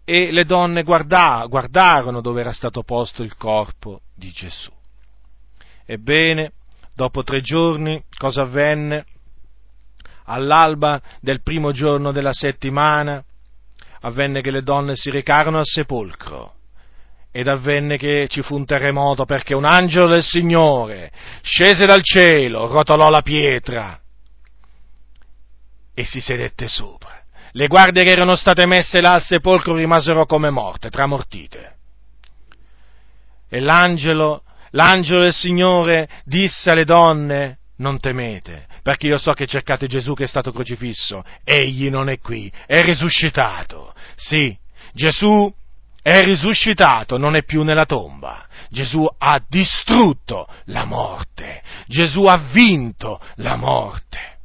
E 0.04 0.32
le 0.32 0.44
donne 0.44 0.82
guarda, 0.82 1.46
guardarono 1.48 2.20
dove 2.20 2.40
era 2.40 2.52
stato 2.52 2.82
posto 2.82 3.22
il 3.22 3.36
corpo 3.36 4.00
di 4.14 4.30
Gesù. 4.30 4.72
Ebbene, 5.86 6.52
dopo 6.94 7.22
tre 7.22 7.40
giorni, 7.40 8.02
cosa 8.16 8.42
avvenne? 8.42 9.04
All'alba 10.24 11.00
del 11.20 11.40
primo 11.42 11.70
giorno 11.70 12.10
della 12.10 12.32
settimana, 12.32 13.22
avvenne 14.00 14.40
che 14.40 14.50
le 14.50 14.62
donne 14.62 14.96
si 14.96 15.10
recarono 15.10 15.58
al 15.58 15.66
sepolcro 15.66 16.54
ed 17.30 17.46
avvenne 17.46 17.96
che 17.96 18.26
ci 18.28 18.42
fu 18.42 18.56
un 18.56 18.64
terremoto 18.64 19.24
perché 19.24 19.54
un 19.54 19.64
angelo 19.64 20.08
del 20.08 20.22
Signore 20.22 21.12
scese 21.42 21.86
dal 21.86 22.02
cielo, 22.02 22.66
rotolò 22.66 23.08
la 23.08 23.22
pietra 23.22 24.00
e 25.98 26.04
si 26.04 26.20
sedette 26.20 26.68
sopra. 26.68 27.20
Le 27.50 27.66
guardie 27.66 28.04
che 28.04 28.10
erano 28.10 28.36
state 28.36 28.66
messe 28.66 29.00
là 29.00 29.14
al 29.14 29.22
sepolcro 29.22 29.74
rimasero 29.74 30.26
come 30.26 30.48
morte, 30.48 30.90
tramortite. 30.90 31.76
E 33.48 33.58
l'angelo, 33.58 34.44
l'angelo 34.70 35.22
del 35.22 35.32
Signore 35.32 36.08
disse 36.24 36.70
alle 36.70 36.84
donne, 36.84 37.58
non 37.78 37.98
temete, 37.98 38.66
perché 38.80 39.08
io 39.08 39.18
so 39.18 39.32
che 39.32 39.46
cercate 39.46 39.88
Gesù 39.88 40.14
che 40.14 40.22
è 40.22 40.28
stato 40.28 40.52
crocifisso, 40.52 41.24
egli 41.42 41.90
non 41.90 42.08
è 42.08 42.20
qui, 42.20 42.52
è 42.66 42.80
risuscitato. 42.82 43.92
Sì, 44.14 44.56
Gesù 44.92 45.52
è 46.00 46.22
risuscitato, 46.22 47.18
non 47.18 47.34
è 47.34 47.42
più 47.42 47.64
nella 47.64 47.86
tomba. 47.86 48.46
Gesù 48.70 49.04
ha 49.18 49.42
distrutto 49.48 50.46
la 50.66 50.84
morte, 50.84 51.60
Gesù 51.88 52.26
ha 52.26 52.36
vinto 52.52 53.20
la 53.36 53.56
morte 53.56 54.36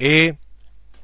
e 0.00 0.34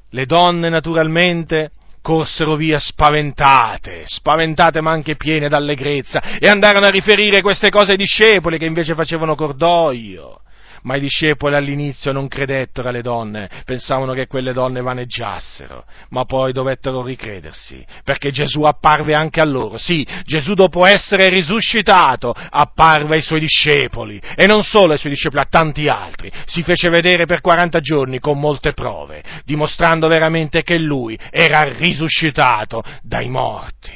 le 0.09 0.25
donne 0.25 0.69
naturalmente 0.69 1.69
corsero 2.01 2.55
via 2.55 2.79
spaventate, 2.79 4.03
spaventate 4.05 4.81
ma 4.81 4.89
anche 4.89 5.15
piene 5.15 5.49
d'allegrezza, 5.49 6.39
e 6.39 6.47
andarono 6.49 6.87
a 6.87 6.89
riferire 6.89 7.41
queste 7.41 7.69
cose 7.69 7.91
ai 7.91 7.97
discepoli 7.97 8.57
che 8.57 8.65
invece 8.65 8.95
facevano 8.95 9.35
cordoglio 9.35 10.41
ma 10.87 10.95
i 10.95 11.01
discepoli 11.01 11.53
all'inizio 11.53 12.13
non 12.13 12.29
credettero 12.29 12.87
alle 12.87 13.01
donne, 13.01 13.49
pensavano 13.65 14.13
che 14.13 14.25
quelle 14.25 14.53
donne 14.53 14.81
vaneggiassero, 14.81 15.83
ma 16.11 16.23
poi 16.23 16.53
dovettero 16.53 17.03
ricredersi, 17.03 17.85
perché 18.05 18.31
Gesù 18.31 18.61
apparve 18.61 19.13
anche 19.13 19.41
a 19.41 19.45
loro. 19.45 19.77
Sì, 19.77 20.07
Gesù 20.23 20.53
dopo 20.53 20.85
essere 20.85 21.27
risuscitato 21.27 22.33
apparve 22.33 23.15
ai 23.15 23.21
suoi 23.21 23.41
discepoli, 23.41 24.17
e 24.33 24.47
non 24.47 24.63
solo 24.63 24.93
ai 24.93 24.97
suoi 24.97 25.11
discepoli, 25.11 25.41
a 25.41 25.47
tanti 25.49 25.89
altri. 25.89 26.31
Si 26.45 26.63
fece 26.63 26.87
vedere 26.87 27.25
per 27.25 27.41
40 27.41 27.81
giorni 27.81 28.19
con 28.19 28.39
molte 28.39 28.71
prove, 28.71 29.21
dimostrando 29.43 30.07
veramente 30.07 30.63
che 30.63 30.79
lui 30.79 31.19
era 31.29 31.63
risuscitato 31.63 32.81
dai 33.01 33.27
morti. 33.27 33.91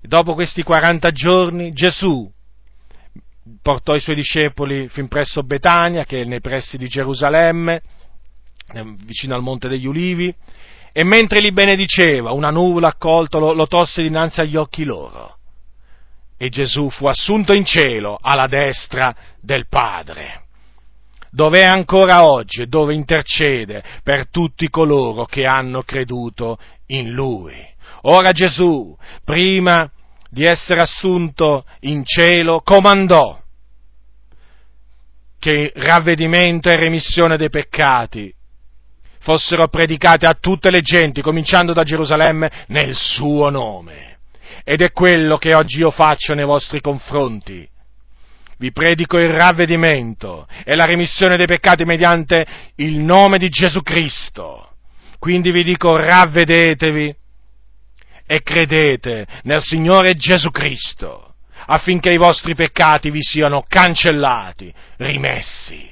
Dopo 0.00 0.32
questi 0.32 0.62
40 0.62 1.10
giorni 1.10 1.72
Gesù 1.72 2.32
portò 3.60 3.94
i 3.94 4.00
suoi 4.00 4.16
discepoli 4.16 4.88
fin 4.88 5.08
presso 5.08 5.42
Betania, 5.42 6.04
che 6.04 6.22
è 6.22 6.24
nei 6.24 6.40
pressi 6.40 6.76
di 6.76 6.88
Gerusalemme, 6.88 7.82
vicino 9.04 9.34
al 9.34 9.42
Monte 9.42 9.68
degli 9.68 9.86
Ulivi, 9.86 10.34
e 10.92 11.04
mentre 11.04 11.40
li 11.40 11.52
benediceva, 11.52 12.32
una 12.32 12.50
nuvola 12.50 12.88
accolto 12.88 13.38
lo, 13.38 13.52
lo 13.52 13.66
tosse 13.66 14.02
dinanzi 14.02 14.40
agli 14.40 14.56
occhi 14.56 14.84
loro. 14.84 15.38
E 16.36 16.48
Gesù 16.48 16.90
fu 16.90 17.06
assunto 17.06 17.52
in 17.52 17.64
cielo 17.64 18.18
alla 18.20 18.46
destra 18.46 19.14
del 19.40 19.66
Padre, 19.68 20.42
dove 21.30 21.60
è 21.60 21.64
ancora 21.64 22.24
oggi 22.24 22.62
e 22.62 22.66
dove 22.66 22.94
intercede 22.94 23.82
per 24.02 24.28
tutti 24.28 24.68
coloro 24.68 25.24
che 25.24 25.44
hanno 25.44 25.82
creduto 25.82 26.58
in 26.86 27.12
Lui. 27.12 27.54
Ora 28.02 28.32
Gesù, 28.32 28.96
prima 29.24 29.88
di 30.32 30.44
essere 30.44 30.80
assunto 30.80 31.66
in 31.80 32.04
cielo, 32.06 32.62
comandò 32.64 33.38
che 35.38 35.72
ravvedimento 35.74 36.70
e 36.70 36.76
remissione 36.76 37.36
dei 37.36 37.50
peccati 37.50 38.34
fossero 39.18 39.68
predicate 39.68 40.26
a 40.26 40.36
tutte 40.40 40.70
le 40.70 40.80
genti, 40.80 41.20
cominciando 41.20 41.74
da 41.74 41.82
Gerusalemme, 41.82 42.64
nel 42.68 42.94
suo 42.94 43.50
nome. 43.50 44.20
Ed 44.64 44.80
è 44.80 44.90
quello 44.90 45.36
che 45.36 45.54
oggi 45.54 45.80
io 45.80 45.90
faccio 45.90 46.32
nei 46.32 46.46
vostri 46.46 46.80
confronti. 46.80 47.68
Vi 48.56 48.72
predico 48.72 49.18
il 49.18 49.28
ravvedimento 49.28 50.48
e 50.64 50.74
la 50.74 50.86
remissione 50.86 51.36
dei 51.36 51.46
peccati 51.46 51.84
mediante 51.84 52.46
il 52.76 52.98
nome 53.00 53.36
di 53.36 53.50
Gesù 53.50 53.82
Cristo. 53.82 54.76
Quindi 55.18 55.50
vi 55.50 55.62
dico 55.62 55.94
ravvedetevi 55.94 57.16
e 58.32 58.42
credete 58.42 59.26
nel 59.42 59.60
Signore 59.60 60.16
Gesù 60.16 60.50
Cristo, 60.50 61.34
affinché 61.66 62.10
i 62.10 62.16
vostri 62.16 62.54
peccati 62.54 63.10
vi 63.10 63.20
siano 63.20 63.62
cancellati, 63.68 64.72
rimessi, 64.96 65.86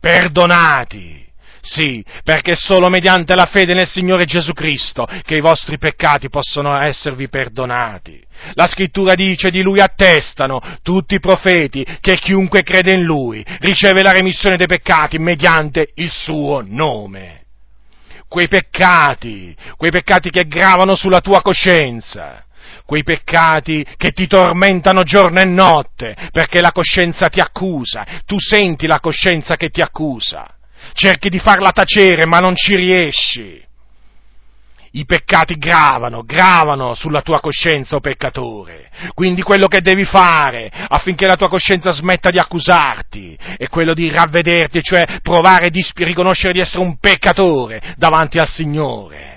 perdonati, 0.00 1.22
Sì, 1.66 2.04
perché 2.22 2.52
è 2.52 2.56
solo 2.56 2.90
mediante 2.90 3.34
la 3.34 3.46
fede 3.46 3.72
nel 3.72 3.86
Signore 3.86 4.26
Gesù 4.26 4.52
Cristo 4.52 5.08
che 5.24 5.36
i 5.36 5.40
vostri 5.40 5.78
peccati 5.78 6.28
possono 6.28 6.78
esservi 6.78 7.28
perdonati. 7.30 8.22
La 8.52 8.66
scrittura 8.66 9.14
dice 9.14 9.50
di 9.50 9.62
lui 9.62 9.80
attestano 9.80 10.60
tutti 10.82 11.14
i 11.14 11.20
profeti 11.20 11.82
che 12.00 12.16
chiunque 12.16 12.62
crede 12.62 12.92
in 12.92 13.02
lui 13.02 13.42
riceve 13.60 14.02
la 14.02 14.12
remissione 14.12 14.58
dei 14.58 14.66
peccati 14.66 15.18
mediante 15.18 15.90
il 15.94 16.10
suo 16.10 16.62
nome. 16.66 17.43
Quei 18.28 18.48
peccati, 18.48 19.56
quei 19.76 19.90
peccati 19.90 20.30
che 20.30 20.46
gravano 20.46 20.94
sulla 20.94 21.20
tua 21.20 21.40
coscienza, 21.40 22.44
quei 22.84 23.02
peccati 23.02 23.86
che 23.96 24.10
ti 24.10 24.26
tormentano 24.26 25.02
giorno 25.02 25.40
e 25.40 25.44
notte, 25.44 26.16
perché 26.32 26.60
la 26.60 26.72
coscienza 26.72 27.28
ti 27.28 27.40
accusa, 27.40 28.04
tu 28.26 28.38
senti 28.38 28.86
la 28.86 29.00
coscienza 29.00 29.56
che 29.56 29.70
ti 29.70 29.80
accusa, 29.80 30.46
cerchi 30.92 31.28
di 31.28 31.38
farla 31.38 31.70
tacere 31.70 32.26
ma 32.26 32.38
non 32.38 32.54
ci 32.56 32.74
riesci. 32.76 33.62
I 34.96 35.04
peccati 35.06 35.56
gravano, 35.56 36.22
gravano 36.22 36.94
sulla 36.94 37.20
tua 37.20 37.40
coscienza, 37.40 37.94
o 37.94 37.98
oh 37.98 38.00
peccatore. 38.00 38.90
Quindi 39.12 39.42
quello 39.42 39.66
che 39.66 39.80
devi 39.80 40.04
fare 40.04 40.70
affinché 40.72 41.26
la 41.26 41.34
tua 41.34 41.48
coscienza 41.48 41.90
smetta 41.90 42.30
di 42.30 42.38
accusarti 42.38 43.36
è 43.56 43.68
quello 43.68 43.92
di 43.92 44.08
ravvederti, 44.08 44.82
cioè 44.82 45.18
provare 45.20 45.66
a 45.66 46.04
riconoscere 46.04 46.52
di 46.52 46.60
essere 46.60 46.84
un 46.84 46.96
peccatore 46.98 47.94
davanti 47.96 48.38
al 48.38 48.46
Signore 48.46 49.33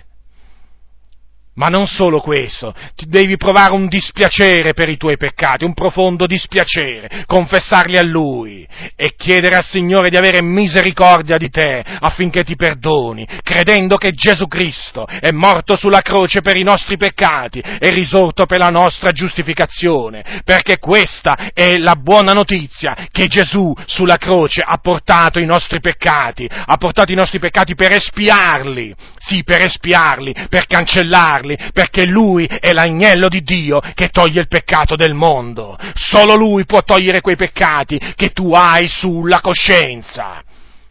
ma 1.57 1.67
non 1.67 1.87
solo 1.87 2.19
questo, 2.19 2.73
devi 3.07 3.35
provare 3.35 3.73
un 3.73 3.87
dispiacere 3.87 4.73
per 4.73 4.89
i 4.89 4.97
tuoi 4.97 5.17
peccati, 5.17 5.65
un 5.65 5.73
profondo 5.73 6.25
dispiacere, 6.25 7.23
confessarli 7.25 7.97
a 7.97 8.03
Lui 8.03 8.65
e 8.95 9.13
chiedere 9.17 9.55
al 9.55 9.63
Signore 9.63 10.09
di 10.09 10.17
avere 10.17 10.41
misericordia 10.41 11.37
di 11.37 11.49
te 11.49 11.83
affinché 11.99 12.43
ti 12.43 12.55
perdoni, 12.55 13.27
credendo 13.43 13.97
che 13.97 14.11
Gesù 14.11 14.47
Cristo 14.47 15.07
è 15.07 15.31
morto 15.31 15.75
sulla 15.75 16.01
croce 16.01 16.41
per 16.41 16.57
i 16.57 16.63
nostri 16.63 16.95
peccati 16.97 17.59
e 17.59 17.89
risorto 17.89 18.45
per 18.45 18.59
la 18.59 18.69
nostra 18.69 19.11
giustificazione, 19.11 20.41
perché 20.43 20.77
questa 20.77 21.51
è 21.53 21.77
la 21.77 21.95
buona 21.95 22.33
notizia 22.33 22.95
che 23.11 23.27
Gesù 23.27 23.73
sulla 23.85 24.17
croce 24.17 24.61
ha 24.63 24.77
portato 24.77 25.39
i 25.39 25.45
nostri 25.45 25.79
peccati, 25.79 26.47
ha 26.49 26.77
portato 26.77 27.11
i 27.11 27.15
nostri 27.15 27.39
peccati 27.39 27.73
per 27.73 27.93
espiarli, 27.93 28.93
sì, 29.17 29.43
per 29.43 29.61
espiarli, 29.61 30.35
per 30.49 30.67
cancellarli, 30.67 31.46
perdonarli, 31.47 31.71
perché 31.71 32.05
Lui 32.05 32.45
è 32.45 32.73
l'agnello 32.73 33.29
di 33.29 33.41
Dio 33.41 33.79
che 33.93 34.09
toglie 34.09 34.41
il 34.41 34.47
peccato 34.47 34.95
del 34.95 35.13
mondo. 35.13 35.77
Solo 35.93 36.35
Lui 36.35 36.65
può 36.65 36.81
togliere 36.83 37.21
quei 37.21 37.35
peccati 37.35 37.99
che 38.15 38.29
tu 38.29 38.53
hai 38.53 38.87
sulla 38.87 39.39
coscienza. 39.39 40.43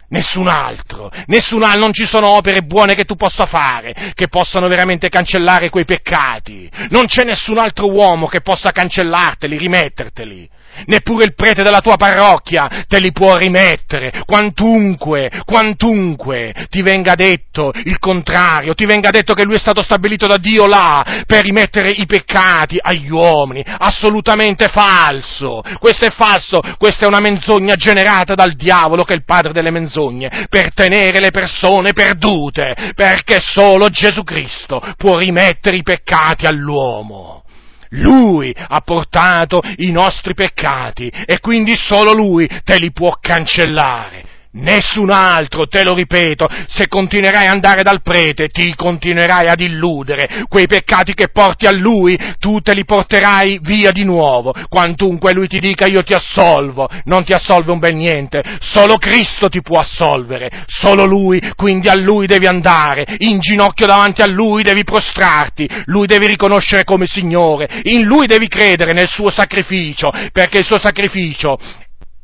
Nessun 0.09 0.47
altro, 0.47 1.11
nessun 1.27 1.65
altro, 1.65 1.81
non 1.81 1.93
ci 1.93 2.07
sono 2.07 2.31
opere 2.31 2.63
buone 2.63 2.95
che 2.95 3.05
tu 3.05 3.17
possa 3.17 3.45
fare 3.45 4.13
che 4.15 4.29
possano 4.29 4.69
veramente 4.69 5.09
cancellare 5.09 5.69
quei 5.69 5.85
peccati. 5.85 6.71
Non 6.91 7.07
c'è 7.07 7.25
nessun 7.25 7.59
altro 7.59 7.91
uomo 7.91 8.29
che 8.29 8.41
possa 8.41 8.71
cancellarteli, 8.71 9.59
rimetterteli 9.59 10.49
neppure 10.87 11.25
il 11.25 11.35
prete 11.35 11.63
della 11.63 11.81
tua 11.81 11.97
parrocchia 11.97 12.85
te 12.87 13.01
li 13.01 13.13
può 13.13 13.37
rimettere, 13.37 14.23
quantunque, 14.25 15.31
quantunque 15.45 16.55
ti 16.69 16.83
venga 16.83 17.15
detto 17.15 17.73
il 17.85 17.99
contrario, 17.99 18.75
ti 18.75 18.87
venga 18.87 19.11
detto 19.11 19.35
che 19.35 19.45
lui 19.45 19.57
è 19.57 19.59
stato 19.59 19.83
stabilito 19.83 20.27
da 20.27 20.37
Dio 20.37 20.67
là 20.67 21.23
per 21.27 21.45
rimettere 21.45 21.91
i 21.91 22.07
peccati 22.07 22.79
agli 22.81 23.11
uomini, 23.11 23.65
assolutamente 23.67 24.69
falso, 24.69 25.63
questo 25.79 26.07
è 26.07 26.11
falso, 26.11 26.61
questa 26.79 27.05
è 27.05 27.09
una 27.09 27.21
menzogna 27.21 27.75
generata 27.75 28.35
dal 28.35 28.53
diavolo 28.53 29.05
che 29.05 29.15
è 29.15 29.17
il 29.17 29.25
padre 29.25 29.53
delle 29.53 29.71
menzogne, 29.71 30.47
per 30.49 30.73
tenere 30.75 31.21
le 31.21 31.31
persone 31.31 31.93
perdute, 31.93 32.93
perché 32.95 33.39
solo 33.41 33.89
Gesù 33.89 34.23
Cristo 34.23 34.81
può 34.97 35.19
rimettere 35.19 35.77
i 35.77 35.83
peccati 35.83 36.47
all'uomo. 36.47 37.45
Lui 37.91 38.55
ha 38.57 38.81
portato 38.81 39.63
i 39.77 39.91
nostri 39.91 40.35
peccati 40.35 41.09
e 41.09 41.41
quindi 41.41 41.75
solo 41.77 42.13
Lui 42.13 42.49
te 42.65 42.79
li 42.79 42.93
può 42.93 43.17
cancellare. 43.21 44.36
Nessun 44.59 45.11
altro, 45.11 45.67
te 45.67 45.85
lo 45.85 45.93
ripeto, 45.93 46.49
se 46.69 46.89
continuerai 46.89 47.47
ad 47.47 47.53
andare 47.53 47.83
dal 47.83 48.01
prete, 48.01 48.49
ti 48.49 48.75
continuerai 48.75 49.49
ad 49.49 49.61
illudere. 49.61 50.45
Quei 50.49 50.67
peccati 50.67 51.13
che 51.13 51.29
porti 51.29 51.67
a 51.67 51.73
lui, 51.73 52.19
tu 52.39 52.61
te 52.61 52.73
li 52.73 52.85
porterai 52.87 53.59
via 53.63 53.93
di 53.93 54.03
nuovo. 54.05 54.55
Quantunque 54.69 55.35
lui 55.35 55.47
ti 55.47 55.59
dica 55.59 55.87
io 55.87 56.03
ti 56.03 56.15
assolvo, 56.15 56.89
non 57.05 57.25
ti 57.25 57.35
assolve 57.35 57.71
un 57.71 57.79
bel 57.79 57.95
niente. 57.95 58.43
Solo 58.61 58.97
Cristo 58.97 59.51
ti 59.51 59.61
può 59.61 59.79
assolvere, 59.79 60.65
solo 60.67 61.05
lui, 61.05 61.39
quindi 61.55 61.89
a 61.89 61.95
lui 61.95 62.27
devi 62.27 62.47
andare. 62.47 63.05
In 63.19 63.41
ginocchio 63.41 63.87
davanti 63.87 64.23
a 64.23 64.27
lui 64.27 64.63
devi 64.63 64.85
prostrarti, 64.85 65.69
lui 65.85 66.07
devi 66.07 66.27
riconoscere 66.27 66.85
come 66.85 67.05
Signore, 67.07 67.83
in 67.83 68.05
lui 68.05 68.27
devi 68.27 68.49
credere 68.49 68.93
nel 68.93 69.09
suo 69.09 69.29
sacrificio, 69.29 70.11
perché 70.33 70.59
il 70.59 70.65
suo 70.65 70.79
sacrificio 70.79 71.59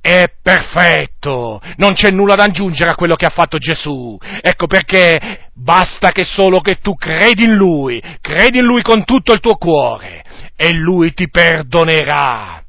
è 0.02 0.24
perfetto, 0.42 1.62
non 1.76 1.94
c'è 1.94 2.10
nulla 2.10 2.34
da 2.34 2.42
aggiungere 2.42 2.90
a 2.90 2.96
quello 2.96 3.14
che 3.14 3.24
ha 3.24 3.30
fatto 3.30 3.58
Gesù. 3.58 4.18
Ecco 4.40 4.66
perché 4.66 5.50
basta 5.54 6.10
che 6.10 6.24
solo 6.24 6.60
che 6.60 6.80
tu 6.82 6.96
credi 6.96 7.44
in 7.44 7.54
Lui, 7.54 8.02
credi 8.20 8.58
in 8.58 8.64
Lui 8.64 8.82
con 8.82 9.04
tutto 9.04 9.32
il 9.32 9.38
tuo 9.38 9.54
cuore 9.54 10.24
e 10.56 10.72
Lui 10.72 11.14
ti 11.14 11.30
perdonerà 11.30 12.61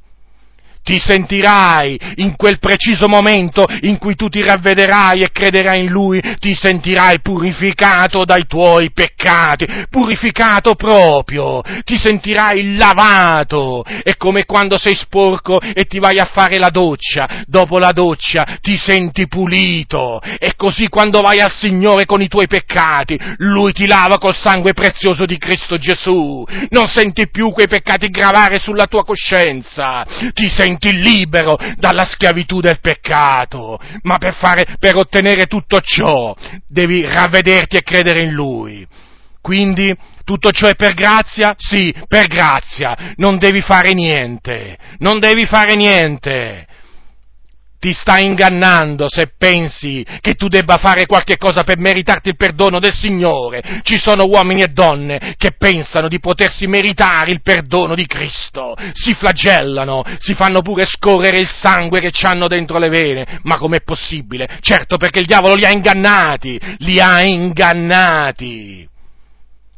ti 0.83 0.99
sentirai 0.99 1.99
in 2.15 2.35
quel 2.35 2.59
preciso 2.59 3.07
momento 3.07 3.65
in 3.81 3.97
cui 3.97 4.15
tu 4.15 4.27
ti 4.27 4.41
ravvederai 4.41 5.21
e 5.21 5.31
crederai 5.31 5.85
in 5.85 5.91
Lui, 5.91 6.21
ti 6.39 6.53
sentirai 6.53 7.21
purificato 7.21 8.25
dai 8.25 8.45
tuoi 8.45 8.91
peccati, 8.91 9.65
purificato 9.89 10.75
proprio, 10.75 11.61
ti 11.83 11.97
sentirai 11.97 12.75
lavato, 12.75 13.83
è 13.83 14.15
come 14.17 14.45
quando 14.45 14.77
sei 14.77 14.95
sporco 14.95 15.59
e 15.59 15.85
ti 15.85 15.99
vai 15.99 16.19
a 16.19 16.25
fare 16.25 16.57
la 16.57 16.69
doccia, 16.69 17.43
dopo 17.47 17.79
la 17.79 17.91
doccia 17.91 18.57
ti 18.61 18.77
senti 18.77 19.27
pulito, 19.27 20.19
e 20.21 20.53
così 20.55 20.89
quando 20.89 21.21
vai 21.21 21.39
al 21.39 21.51
Signore 21.51 22.05
con 22.05 22.21
i 22.21 22.27
tuoi 22.27 22.47
peccati, 22.47 23.17
Lui 23.37 23.71
ti 23.71 23.87
lava 23.87 24.17
col 24.17 24.35
sangue 24.35 24.73
prezioso 24.73 25.25
di 25.25 25.37
Cristo 25.37 25.77
Gesù, 25.77 26.45
non 26.69 26.87
senti 26.87 27.29
più 27.29 27.51
quei 27.51 27.67
peccati 27.67 28.07
gravare 28.07 28.59
sulla 28.59 28.87
tua 28.87 29.05
coscienza, 29.05 30.05
ti 30.33 30.49
senti 30.49 30.72
senti 30.73 30.93
libero 30.93 31.57
dalla 31.77 32.05
schiavitù 32.05 32.59
del 32.59 32.79
peccato, 32.79 33.79
ma 34.03 34.17
per, 34.17 34.33
fare, 34.33 34.65
per 34.79 34.95
ottenere 34.95 35.45
tutto 35.45 35.79
ciò 35.81 36.35
devi 36.67 37.05
ravvederti 37.05 37.77
e 37.77 37.83
credere 37.83 38.21
in 38.21 38.31
Lui. 38.31 38.85
Quindi 39.41 39.93
tutto 40.23 40.51
ciò 40.51 40.67
è 40.67 40.75
per 40.75 40.93
grazia? 40.93 41.53
Sì, 41.57 41.93
per 42.07 42.27
grazia. 42.27 43.13
Non 43.17 43.37
devi 43.37 43.61
fare 43.61 43.93
niente. 43.93 44.77
Non 44.99 45.19
devi 45.19 45.45
fare 45.45 45.75
niente 45.75 46.67
ti 47.83 47.91
stai 47.91 48.23
ingannando 48.23 49.09
se 49.09 49.33
pensi 49.37 50.05
che 50.21 50.35
tu 50.35 50.47
debba 50.47 50.77
fare 50.77 51.05
qualche 51.05 51.35
cosa 51.35 51.63
per 51.63 51.79
meritarti 51.79 52.29
il 52.29 52.37
perdono 52.37 52.79
del 52.79 52.93
Signore. 52.93 53.81
Ci 53.83 53.97
sono 53.97 54.23
uomini 54.23 54.61
e 54.61 54.69
donne 54.69 55.35
che 55.35 55.51
pensano 55.57 56.07
di 56.07 56.21
potersi 56.21 56.65
meritare 56.65 57.31
il 57.31 57.41
perdono 57.41 57.93
di 57.93 58.05
Cristo, 58.05 58.73
si 58.93 59.13
flagellano, 59.13 60.01
si 60.19 60.33
fanno 60.33 60.61
pure 60.61 60.85
scorrere 60.85 61.39
il 61.39 61.49
sangue 61.49 61.99
che 61.99 62.13
hanno 62.21 62.47
dentro 62.47 62.77
le 62.77 62.87
vene. 62.87 63.39
Ma 63.41 63.57
com'è 63.57 63.81
possibile? 63.81 64.47
Certo 64.61 64.95
perché 64.95 65.19
il 65.19 65.25
diavolo 65.25 65.55
li 65.55 65.65
ha 65.65 65.71
ingannati, 65.71 66.57
li 66.77 67.01
ha 67.01 67.21
ingannati. 67.21 68.87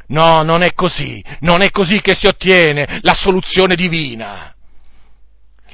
No, 0.09 0.43
non 0.43 0.61
è 0.61 0.75
così, 0.75 1.23
non 1.39 1.63
è 1.63 1.71
così 1.71 2.01
che 2.01 2.13
si 2.13 2.27
ottiene 2.27 2.99
la 3.01 3.15
soluzione 3.15 3.75
divina. 3.75 4.54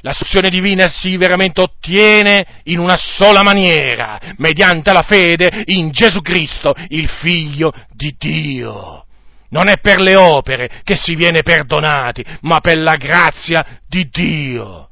La 0.04 0.12
soluzione 0.12 0.48
divina 0.48 0.88
si 0.88 1.16
veramente 1.16 1.60
ottiene 1.60 2.62
in 2.64 2.80
una 2.80 2.96
sola 2.96 3.44
maniera, 3.44 4.18
mediante 4.38 4.92
la 4.92 5.02
fede 5.02 5.62
in 5.66 5.92
Gesù 5.92 6.20
Cristo, 6.22 6.74
il 6.88 7.08
Figlio 7.08 7.72
di 7.92 8.14
Dio. 8.18 9.06
Non 9.50 9.68
è 9.68 9.78
per 9.78 10.00
le 10.00 10.16
opere 10.16 10.80
che 10.82 10.96
si 10.96 11.14
viene 11.14 11.42
perdonati, 11.42 12.24
ma 12.40 12.58
per 12.58 12.78
la 12.78 12.96
grazia 12.96 13.80
di 13.86 14.08
Dio. 14.10 14.88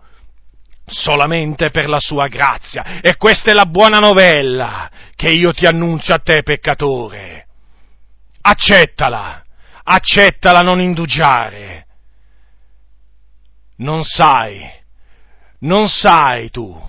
Solamente 0.86 1.70
per 1.70 1.88
la 1.88 1.98
sua 1.98 2.28
grazia. 2.28 3.00
E 3.00 3.16
questa 3.16 3.50
è 3.50 3.54
la 3.54 3.66
buona 3.66 3.98
novella 3.98 4.88
che 5.16 5.30
io 5.30 5.52
ti 5.52 5.66
annuncio 5.66 6.12
a 6.12 6.18
te, 6.18 6.42
peccatore. 6.42 7.46
Accettala, 8.42 9.44
accettala, 9.82 10.60
non 10.60 10.80
indugiare. 10.80 11.86
Non 13.78 14.04
sai 14.04 14.78
non 15.60 15.88
sai 15.88 16.50
tu 16.50 16.88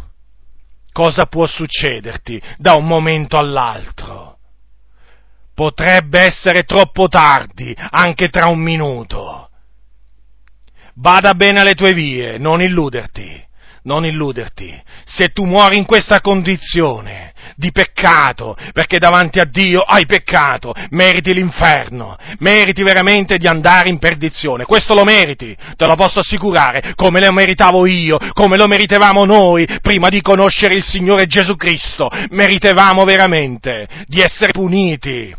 cosa 0.92 1.26
può 1.26 1.48
succederti 1.48 2.42
da 2.58 2.74
un 2.76 2.86
momento 2.86 3.38
all'altro. 3.38 4.38
Potrebbe 5.54 6.20
essere 6.20 6.64
troppo 6.64 7.08
tardi, 7.08 7.76
anche 7.92 8.30
tra 8.30 8.48
un 8.48 8.60
minuto. 8.60 9.50
Bada 10.94 11.34
bene 11.34 11.62
alle 11.62 11.76
tue 11.76 11.94
vie, 11.94 12.38
non 12.38 12.62
illuderti. 12.62 13.48
Non 13.84 14.06
illuderti, 14.06 14.80
se 15.06 15.30
tu 15.30 15.46
muori 15.46 15.78
in 15.78 15.86
questa 15.86 16.22
condizione 16.22 17.34
di 17.56 17.72
peccato, 17.72 18.56
perché 18.74 18.98
davanti 18.98 19.40
a 19.40 19.46
Dio 19.46 19.82
hai 19.82 20.06
peccato, 20.06 20.74
meriti 20.90 21.34
l'inferno, 21.34 22.18
meriti 22.40 22.84
veramente 22.84 23.38
di 23.38 23.48
andare 23.48 23.90
in 23.90 23.98
perdizione, 23.98 24.66
questo 24.66 24.94
lo 24.94 25.04
meriti, 25.04 25.56
te 25.76 25.88
lo 25.88 25.96
posso 25.96 26.20
assicurare, 26.20 26.94
come 26.96 27.20
lo 27.20 27.32
meritavo 27.32 27.86
io, 27.86 28.18
come 28.34 28.58
lo 28.58 28.68
meritevamo 28.68 29.26
noi 29.26 29.68
prima 29.82 30.10
di 30.10 30.22
conoscere 30.22 30.76
il 30.76 30.84
Signore 30.84 31.26
Gesù 31.26 31.56
Cristo, 31.56 32.10
meritevamo 32.30 33.04
veramente 33.04 33.88
di 34.06 34.22
essere 34.22 34.52
puniti 34.52 35.36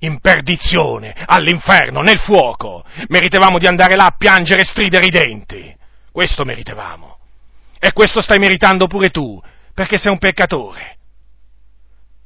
in 0.00 0.20
perdizione, 0.20 1.14
all'inferno, 1.26 2.00
nel 2.00 2.18
fuoco, 2.18 2.84
meritevamo 3.08 3.58
di 3.58 3.66
andare 3.66 3.96
là 3.96 4.06
a 4.06 4.14
piangere 4.16 4.62
e 4.62 4.66
stridere 4.66 5.06
i 5.06 5.10
denti, 5.10 5.74
questo 6.12 6.44
meritevamo. 6.44 7.15
E 7.78 7.92
questo 7.92 8.22
stai 8.22 8.38
meritando 8.38 8.86
pure 8.86 9.08
tu, 9.08 9.40
perché 9.74 9.98
sei 9.98 10.10
un 10.10 10.18
peccatore. 10.18 10.96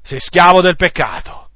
Sei 0.03 0.20
schiavo 0.20 0.61
del 0.61 0.76
peccato. 0.76 1.48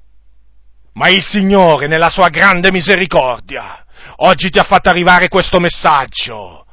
Ma 0.95 1.09
il 1.09 1.23
Signore, 1.23 1.87
nella 1.87 2.11
sua 2.11 2.29
grande 2.29 2.71
misericordia, 2.71 3.85
oggi 4.17 4.51
ti 4.51 4.59
ha 4.59 4.65
fatto 4.65 4.89
arrivare 4.89 5.29
questo 5.29 5.61
messaggio. 5.61 6.67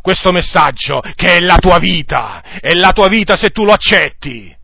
Questo 0.00 0.30
messaggio 0.30 1.00
che 1.16 1.36
è 1.36 1.40
la 1.40 1.56
tua 1.56 1.78
vita, 1.78 2.42
è 2.60 2.72
la 2.74 2.92
tua 2.92 3.08
vita 3.08 3.36
se 3.36 3.50
tu 3.50 3.64
lo 3.64 3.72
accetti. 3.72 4.56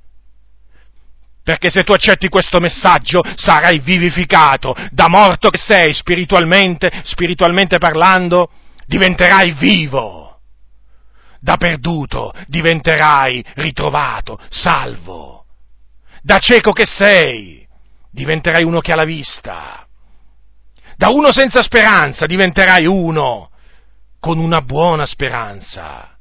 Perché 1.42 1.70
se 1.70 1.82
tu 1.82 1.92
accetti 1.92 2.28
questo 2.28 2.60
messaggio 2.60 3.20
sarai 3.36 3.80
vivificato, 3.80 4.74
da 4.90 5.06
morto 5.08 5.50
che 5.50 5.58
sei 5.58 5.92
spiritualmente, 5.92 6.90
spiritualmente 7.02 7.78
parlando, 7.78 8.48
diventerai 8.86 9.52
vivo 9.52 10.33
da 11.44 11.58
perduto 11.58 12.32
diventerai 12.46 13.44
ritrovato, 13.56 14.40
salvo. 14.48 15.44
Da 16.22 16.38
cieco 16.38 16.72
che 16.72 16.86
sei 16.86 17.68
diventerai 18.10 18.64
uno 18.64 18.80
che 18.80 18.92
ha 18.92 18.96
la 18.96 19.04
vista. 19.04 19.86
Da 20.96 21.10
uno 21.10 21.32
senza 21.32 21.60
speranza 21.60 22.24
diventerai 22.24 22.86
uno 22.86 23.50
con 24.20 24.38
una 24.38 24.62
buona 24.62 25.04
speranza. 25.04 26.16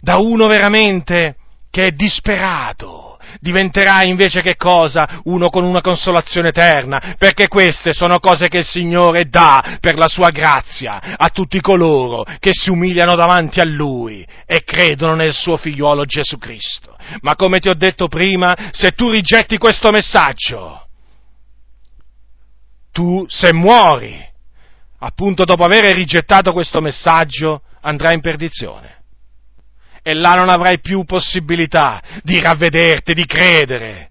Da 0.00 0.16
uno 0.16 0.46
veramente 0.46 1.36
che 1.68 1.88
è 1.88 1.90
disperato 1.90 3.09
diventerai 3.40 4.08
invece 4.08 4.42
che 4.42 4.56
cosa? 4.56 5.20
Uno 5.24 5.48
con 5.48 5.64
una 5.64 5.80
consolazione 5.80 6.48
eterna, 6.48 7.14
perché 7.18 7.48
queste 7.48 7.92
sono 7.92 8.20
cose 8.20 8.48
che 8.48 8.58
il 8.58 8.64
Signore 8.64 9.28
dà 9.28 9.78
per 9.80 9.96
la 9.96 10.08
sua 10.08 10.28
grazia 10.28 11.16
a 11.16 11.28
tutti 11.30 11.60
coloro 11.60 12.24
che 12.38 12.50
si 12.52 12.70
umiliano 12.70 13.14
davanti 13.16 13.60
a 13.60 13.64
Lui 13.64 14.26
e 14.46 14.62
credono 14.62 15.14
nel 15.14 15.32
suo 15.32 15.56
figliuolo 15.56 16.04
Gesù 16.04 16.38
Cristo. 16.38 16.96
Ma 17.22 17.34
come 17.34 17.58
ti 17.58 17.68
ho 17.68 17.74
detto 17.74 18.08
prima, 18.08 18.54
se 18.72 18.90
tu 18.90 19.10
rigetti 19.10 19.56
questo 19.58 19.90
messaggio, 19.90 20.86
tu 22.92 23.24
se 23.28 23.52
muori, 23.54 24.22
appunto 24.98 25.44
dopo 25.44 25.64
aver 25.64 25.94
rigettato 25.94 26.52
questo 26.52 26.80
messaggio, 26.80 27.62
andrai 27.80 28.14
in 28.14 28.20
perdizione 28.20 28.98
e 30.02 30.14
là 30.14 30.34
non 30.34 30.48
avrai 30.48 30.80
più 30.80 31.04
possibilità 31.04 32.00
di 32.22 32.40
ravvederti, 32.40 33.14
di 33.14 33.26
credere. 33.26 34.08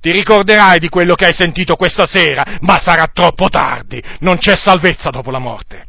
Ti 0.00 0.10
ricorderai 0.10 0.78
di 0.78 0.88
quello 0.88 1.14
che 1.14 1.26
hai 1.26 1.32
sentito 1.32 1.76
questa 1.76 2.06
sera, 2.06 2.58
ma 2.60 2.78
sarà 2.80 3.06
troppo 3.12 3.48
tardi. 3.48 4.02
Non 4.20 4.38
c'è 4.38 4.56
salvezza 4.56 5.10
dopo 5.10 5.30
la 5.30 5.38
morte. 5.38 5.86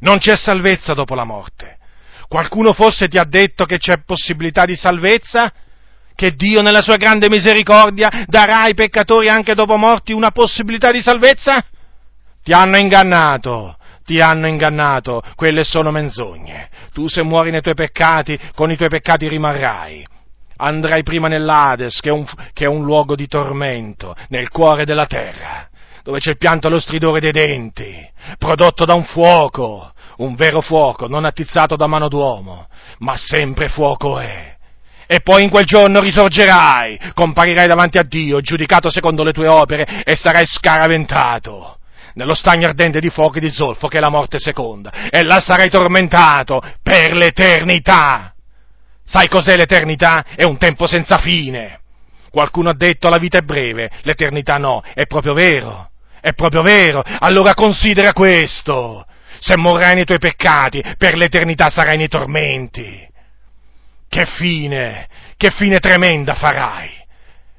Non 0.00 0.18
c'è 0.18 0.36
salvezza 0.36 0.92
dopo 0.92 1.14
la 1.14 1.24
morte. 1.24 1.78
Qualcuno 2.28 2.72
forse 2.72 3.08
ti 3.08 3.16
ha 3.16 3.24
detto 3.24 3.64
che 3.64 3.78
c'è 3.78 4.02
possibilità 4.04 4.64
di 4.64 4.76
salvezza? 4.76 5.52
Che 6.14 6.34
Dio 6.34 6.60
nella 6.60 6.82
sua 6.82 6.96
grande 6.96 7.28
misericordia 7.28 8.10
darà 8.26 8.62
ai 8.62 8.74
peccatori 8.74 9.28
anche 9.28 9.54
dopo 9.54 9.76
morti 9.76 10.12
una 10.12 10.30
possibilità 10.30 10.90
di 10.90 11.00
salvezza? 11.00 11.64
Ti 12.42 12.52
hanno 12.52 12.76
ingannato 12.76 13.75
ti 14.06 14.20
hanno 14.20 14.46
ingannato, 14.46 15.20
quelle 15.34 15.64
sono 15.64 15.90
menzogne. 15.90 16.70
Tu 16.92 17.08
se 17.08 17.22
muori 17.22 17.50
nei 17.50 17.60
tuoi 17.60 17.74
peccati, 17.74 18.38
con 18.54 18.70
i 18.70 18.76
tuoi 18.76 18.88
peccati 18.88 19.28
rimarrai. 19.28 20.06
Andrai 20.58 21.02
prima 21.02 21.28
nell'Ades, 21.28 22.00
che 22.00 22.08
è, 22.08 22.12
un, 22.12 22.24
che 22.54 22.64
è 22.64 22.68
un 22.68 22.84
luogo 22.84 23.16
di 23.16 23.26
tormento, 23.26 24.14
nel 24.28 24.48
cuore 24.48 24.86
della 24.86 25.06
terra, 25.06 25.68
dove 26.02 26.20
c'è 26.20 26.30
il 26.30 26.38
pianto 26.38 26.68
e 26.68 26.70
lo 26.70 26.80
stridore 26.80 27.20
dei 27.20 27.32
denti, 27.32 27.94
prodotto 28.38 28.84
da 28.84 28.94
un 28.94 29.04
fuoco, 29.04 29.92
un 30.18 30.34
vero 30.36 30.60
fuoco, 30.60 31.08
non 31.08 31.26
attizzato 31.26 31.74
da 31.74 31.88
mano 31.88 32.08
d'uomo, 32.08 32.68
ma 32.98 33.16
sempre 33.16 33.68
fuoco 33.68 34.20
è. 34.20 34.54
E 35.08 35.20
poi 35.20 35.42
in 35.42 35.50
quel 35.50 35.64
giorno 35.64 36.00
risorgerai, 36.00 36.98
comparirai 37.12 37.66
davanti 37.66 37.98
a 37.98 38.02
Dio, 38.02 38.40
giudicato 38.40 38.88
secondo 38.88 39.24
le 39.24 39.32
tue 39.32 39.48
opere, 39.48 40.02
e 40.04 40.16
sarai 40.16 40.46
scaraventato 40.46 41.75
nello 42.16 42.34
stagno 42.34 42.66
ardente 42.66 42.98
di 42.98 43.10
fuoco 43.10 43.36
e 43.36 43.40
di 43.40 43.50
zolfo 43.50 43.88
che 43.88 43.98
è 43.98 44.00
la 44.00 44.08
morte 44.08 44.38
seconda, 44.38 45.08
e 45.10 45.22
là 45.22 45.38
sarai 45.38 45.68
tormentato 45.70 46.62
per 46.82 47.12
l'eternità. 47.12 48.34
Sai 49.04 49.28
cos'è 49.28 49.56
l'eternità? 49.56 50.24
È 50.34 50.42
un 50.42 50.56
tempo 50.56 50.86
senza 50.86 51.18
fine. 51.18 51.80
Qualcuno 52.30 52.70
ha 52.70 52.74
detto 52.74 53.08
la 53.08 53.18
vita 53.18 53.38
è 53.38 53.42
breve, 53.42 53.90
l'eternità 54.02 54.56
no, 54.56 54.82
è 54.94 55.06
proprio 55.06 55.34
vero, 55.34 55.90
è 56.20 56.32
proprio 56.32 56.62
vero. 56.62 57.02
Allora 57.04 57.54
considera 57.54 58.12
questo. 58.12 59.06
Se 59.38 59.56
morrai 59.56 59.94
nei 59.94 60.06
tuoi 60.06 60.18
peccati, 60.18 60.82
per 60.96 61.16
l'eternità 61.16 61.68
sarai 61.68 61.98
nei 61.98 62.08
tormenti. 62.08 63.06
Che 64.08 64.26
fine, 64.36 65.08
che 65.36 65.50
fine 65.50 65.78
tremenda 65.78 66.34
farai. 66.34 66.90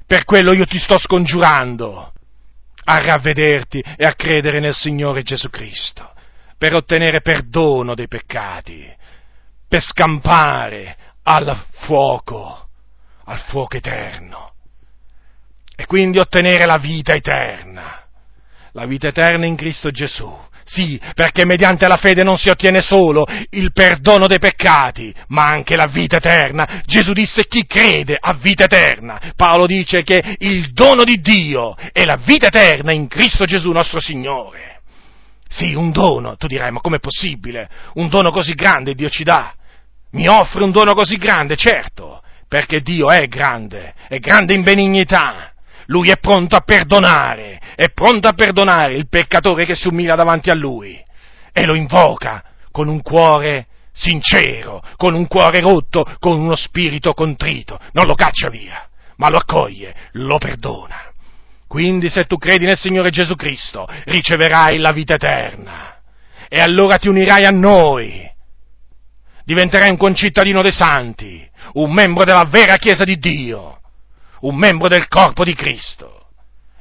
Per 0.04 0.24
quello 0.24 0.52
io 0.52 0.66
ti 0.66 0.78
sto 0.78 0.98
scongiurando 0.98 2.12
a 2.90 3.00
ravvederti 3.00 3.84
e 3.96 4.06
a 4.06 4.14
credere 4.14 4.60
nel 4.60 4.72
Signore 4.72 5.22
Gesù 5.22 5.50
Cristo, 5.50 6.10
per 6.56 6.74
ottenere 6.74 7.20
perdono 7.20 7.94
dei 7.94 8.08
peccati, 8.08 8.90
per 9.68 9.82
scampare 9.82 10.96
al 11.24 11.64
fuoco, 11.80 12.68
al 13.24 13.40
fuoco 13.40 13.76
eterno, 13.76 14.52
e 15.76 15.84
quindi 15.84 16.18
ottenere 16.18 16.64
la 16.64 16.78
vita 16.78 17.12
eterna, 17.12 18.04
la 18.72 18.86
vita 18.86 19.08
eterna 19.08 19.44
in 19.44 19.54
Cristo 19.54 19.90
Gesù. 19.90 20.46
Sì, 20.68 21.00
perché 21.14 21.46
mediante 21.46 21.88
la 21.88 21.96
fede 21.96 22.22
non 22.22 22.36
si 22.36 22.50
ottiene 22.50 22.82
solo 22.82 23.24
il 23.50 23.72
perdono 23.72 24.26
dei 24.26 24.38
peccati, 24.38 25.14
ma 25.28 25.46
anche 25.46 25.76
la 25.76 25.86
vita 25.86 26.18
eterna. 26.18 26.82
Gesù 26.84 27.14
disse 27.14 27.46
chi 27.46 27.64
crede 27.64 28.18
ha 28.20 28.34
vita 28.34 28.64
eterna. 28.64 29.32
Paolo 29.34 29.64
dice 29.64 30.02
che 30.02 30.36
il 30.40 30.72
dono 30.74 31.04
di 31.04 31.22
Dio 31.22 31.74
è 31.90 32.04
la 32.04 32.16
vita 32.22 32.48
eterna 32.48 32.92
in 32.92 33.08
Cristo 33.08 33.46
Gesù 33.46 33.72
nostro 33.72 33.98
Signore. 33.98 34.82
Sì, 35.48 35.72
un 35.72 35.90
dono. 35.90 36.36
Tu 36.36 36.46
dirai, 36.46 36.70
ma 36.70 36.80
com'è 36.80 36.98
possibile? 36.98 37.70
Un 37.94 38.10
dono 38.10 38.30
così 38.30 38.52
grande 38.52 38.94
Dio 38.94 39.08
ci 39.08 39.24
dà. 39.24 39.54
Mi 40.10 40.28
offre 40.28 40.64
un 40.64 40.70
dono 40.70 40.92
così 40.92 41.16
grande, 41.16 41.56
certo, 41.56 42.20
perché 42.46 42.82
Dio 42.82 43.08
è 43.08 43.26
grande, 43.26 43.94
è 44.06 44.18
grande 44.18 44.52
in 44.52 44.62
benignità 44.62 45.52
lui 45.88 46.10
è 46.10 46.18
pronto 46.18 46.56
a 46.56 46.60
perdonare, 46.60 47.60
è 47.74 47.90
pronto 47.90 48.28
a 48.28 48.32
perdonare 48.32 48.94
il 48.94 49.08
peccatore 49.08 49.64
che 49.64 49.74
si 49.74 49.88
umilia 49.88 50.14
davanti 50.14 50.50
a 50.50 50.54
lui 50.54 51.02
e 51.52 51.64
lo 51.64 51.74
invoca 51.74 52.42
con 52.70 52.88
un 52.88 53.00
cuore 53.02 53.66
sincero, 53.92 54.82
con 54.96 55.14
un 55.14 55.26
cuore 55.26 55.60
rotto, 55.60 56.04
con 56.18 56.38
uno 56.38 56.56
spirito 56.56 57.12
contrito. 57.12 57.80
Non 57.92 58.06
lo 58.06 58.14
caccia 58.14 58.48
via, 58.48 58.86
ma 59.16 59.28
lo 59.30 59.38
accoglie, 59.38 59.94
lo 60.12 60.38
perdona. 60.38 61.10
Quindi 61.66 62.08
se 62.08 62.24
tu 62.24 62.36
credi 62.36 62.64
nel 62.64 62.78
Signore 62.78 63.10
Gesù 63.10 63.34
Cristo, 63.34 63.86
riceverai 64.04 64.78
la 64.78 64.92
vita 64.92 65.14
eterna. 65.14 65.96
E 66.48 66.60
allora 66.60 66.98
ti 66.98 67.08
unirai 67.08 67.44
a 67.44 67.50
noi. 67.50 68.26
Diventerai 69.44 69.90
un 69.90 69.96
concittadino 69.96 70.62
dei 70.62 70.72
santi, 70.72 71.48
un 71.74 71.92
membro 71.92 72.24
della 72.24 72.44
vera 72.46 72.76
Chiesa 72.76 73.04
di 73.04 73.18
Dio 73.18 73.78
un 74.40 74.56
membro 74.56 74.88
del 74.88 75.08
corpo 75.08 75.44
di 75.44 75.54
Cristo. 75.54 76.28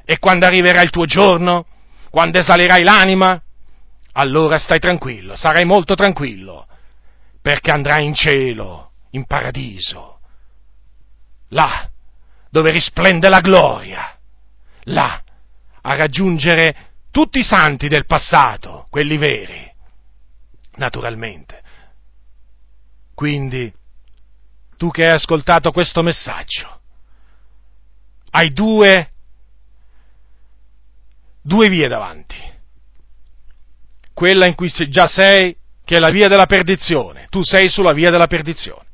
E 0.05 0.19
quando 0.19 0.45
arriverà 0.45 0.81
il 0.81 0.89
tuo 0.89 1.05
giorno, 1.05 1.65
quando 2.09 2.39
esalerai 2.39 2.83
l'anima, 2.83 3.41
allora 4.13 4.57
stai 4.57 4.79
tranquillo, 4.79 5.35
sarai 5.35 5.65
molto 5.65 5.93
tranquillo, 5.93 6.67
perché 7.41 7.71
andrai 7.71 8.05
in 8.05 8.13
cielo, 8.13 8.91
in 9.11 9.25
paradiso, 9.25 10.19
là 11.49 11.89
dove 12.49 12.71
risplende 12.71 13.29
la 13.29 13.39
gloria, 13.39 14.17
là 14.85 15.21
a 15.81 15.95
raggiungere 15.95 16.75
tutti 17.11 17.39
i 17.39 17.43
santi 17.43 17.87
del 17.87 18.05
passato, 18.05 18.87
quelli 18.89 19.17
veri, 19.17 19.71
naturalmente. 20.75 21.61
Quindi, 23.13 23.71
tu 24.77 24.91
che 24.91 25.05
hai 25.05 25.13
ascoltato 25.13 25.71
questo 25.71 26.03
messaggio, 26.03 26.76
hai 28.37 28.51
due, 28.51 29.09
due 31.41 31.69
vie 31.69 31.87
davanti. 31.87 32.37
Quella 34.13 34.45
in 34.45 34.53
cui 34.53 34.71
già 34.89 35.07
sei 35.07 35.55
che 35.83 35.95
è 35.95 35.99
la 35.99 36.11
via 36.11 36.27
della 36.27 36.45
perdizione. 36.45 37.25
Tu 37.29 37.43
sei 37.43 37.67
sulla 37.67 37.93
via 37.93 38.11
della 38.11 38.27
perdizione. 38.27 38.85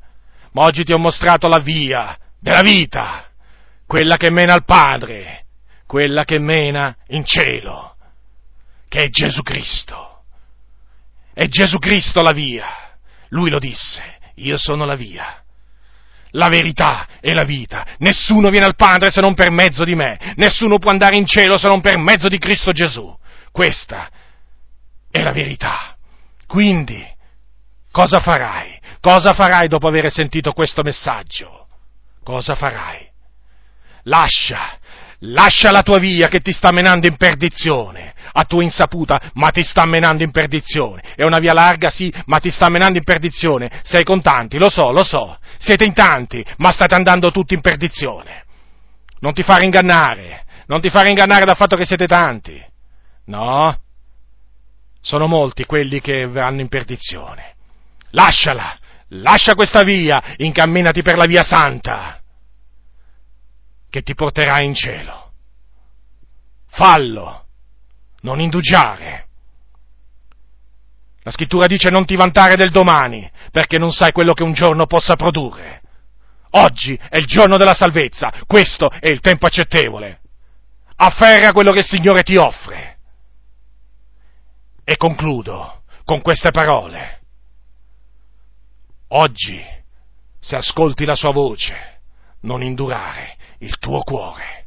Ma 0.52 0.62
oggi 0.62 0.84
ti 0.84 0.94
ho 0.94 0.98
mostrato 0.98 1.46
la 1.46 1.58
via 1.58 2.16
della 2.40 2.62
vita, 2.62 3.28
quella 3.86 4.16
che 4.16 4.30
mena 4.30 4.54
al 4.54 4.64
Padre, 4.64 5.44
quella 5.86 6.24
che 6.24 6.38
mena 6.38 6.96
in 7.08 7.24
cielo, 7.26 7.96
che 8.88 9.02
è 9.02 9.08
Gesù 9.10 9.42
Cristo. 9.42 10.22
È 11.34 11.46
Gesù 11.48 11.78
Cristo 11.78 12.22
la 12.22 12.32
via. 12.32 12.66
Lui 13.28 13.50
lo 13.50 13.58
disse, 13.58 14.20
io 14.36 14.56
sono 14.56 14.86
la 14.86 14.94
via 14.94 15.43
la 16.34 16.48
verità 16.48 17.06
e 17.20 17.32
la 17.32 17.44
vita. 17.44 17.86
Nessuno 17.98 18.50
viene 18.50 18.66
al 18.66 18.76
Padre 18.76 19.10
se 19.10 19.20
non 19.20 19.34
per 19.34 19.50
mezzo 19.50 19.84
di 19.84 19.94
me. 19.94 20.34
Nessuno 20.36 20.78
può 20.78 20.90
andare 20.90 21.16
in 21.16 21.26
cielo 21.26 21.58
se 21.58 21.68
non 21.68 21.80
per 21.80 21.98
mezzo 21.98 22.28
di 22.28 22.38
Cristo 22.38 22.72
Gesù. 22.72 23.16
Questa 23.50 24.08
è 25.10 25.20
la 25.20 25.32
verità. 25.32 25.96
Quindi, 26.46 27.04
cosa 27.90 28.20
farai? 28.20 28.80
Cosa 29.00 29.34
farai 29.34 29.68
dopo 29.68 29.88
aver 29.88 30.10
sentito 30.10 30.52
questo 30.52 30.82
messaggio? 30.82 31.68
Cosa 32.22 32.54
farai? 32.54 33.10
Lascia, 34.04 34.78
lascia 35.20 35.70
la 35.70 35.82
tua 35.82 35.98
via 35.98 36.28
che 36.28 36.40
ti 36.40 36.52
sta 36.52 36.72
menando 36.72 37.06
in 37.06 37.16
perdizione, 37.16 38.14
a 38.32 38.44
tua 38.44 38.62
insaputa, 38.62 39.30
ma 39.34 39.50
ti 39.50 39.62
sta 39.62 39.86
menando 39.86 40.22
in 40.22 40.30
perdizione. 40.30 41.02
È 41.14 41.24
una 41.24 41.38
via 41.38 41.52
larga, 41.52 41.88
sì, 41.88 42.12
ma 42.26 42.38
ti 42.38 42.50
sta 42.50 42.68
menando 42.68 42.98
in 42.98 43.04
perdizione. 43.04 43.70
Sei 43.82 44.04
con 44.04 44.22
tanti, 44.22 44.58
lo 44.58 44.68
so, 44.68 44.90
lo 44.92 45.04
so. 45.04 45.38
Siete 45.58 45.84
in 45.84 45.94
tanti, 45.94 46.44
ma 46.58 46.72
state 46.72 46.94
andando 46.94 47.30
tutti 47.30 47.54
in 47.54 47.60
perdizione. 47.60 48.44
Non 49.20 49.32
ti 49.32 49.42
fare 49.42 49.64
ingannare, 49.64 50.44
non 50.66 50.80
ti 50.80 50.90
fare 50.90 51.08
ingannare 51.08 51.44
dal 51.44 51.56
fatto 51.56 51.76
che 51.76 51.84
siete 51.84 52.06
tanti. 52.06 52.62
No, 53.26 53.78
sono 55.00 55.26
molti 55.26 55.64
quelli 55.64 56.00
che 56.00 56.26
vanno 56.26 56.60
in 56.60 56.68
perdizione. 56.68 57.54
Lasciala, 58.10 58.76
lascia 59.08 59.54
questa 59.54 59.82
via, 59.82 60.22
incamminati 60.36 61.02
per 61.02 61.16
la 61.16 61.26
via 61.26 61.42
santa, 61.42 62.20
che 63.94 64.02
ti 64.02 64.16
porterà 64.16 64.60
in 64.60 64.74
cielo. 64.74 65.30
Fallo, 66.66 67.46
non 68.22 68.40
indugiare. 68.40 69.28
La 71.22 71.30
scrittura 71.30 71.68
dice 71.68 71.90
non 71.90 72.04
ti 72.04 72.16
vantare 72.16 72.56
del 72.56 72.72
domani, 72.72 73.30
perché 73.52 73.78
non 73.78 73.92
sai 73.92 74.10
quello 74.10 74.34
che 74.34 74.42
un 74.42 74.52
giorno 74.52 74.86
possa 74.86 75.14
produrre. 75.14 75.80
Oggi 76.56 76.98
è 77.08 77.18
il 77.18 77.26
giorno 77.26 77.56
della 77.56 77.72
salvezza, 77.72 78.32
questo 78.48 78.90
è 78.90 79.06
il 79.10 79.20
tempo 79.20 79.46
accettevole. 79.46 80.22
Afferra 80.96 81.52
quello 81.52 81.70
che 81.70 81.78
il 81.78 81.86
Signore 81.86 82.24
ti 82.24 82.34
offre. 82.34 82.98
E 84.82 84.96
concludo 84.96 85.84
con 86.04 86.20
queste 86.20 86.50
parole. 86.50 87.20
Oggi, 89.10 89.64
se 90.40 90.56
ascolti 90.56 91.04
la 91.04 91.14
sua 91.14 91.30
voce, 91.30 92.00
non 92.40 92.60
indurare 92.60 93.36
il 93.60 93.78
tuo 93.78 94.02
cuore. 94.02 94.63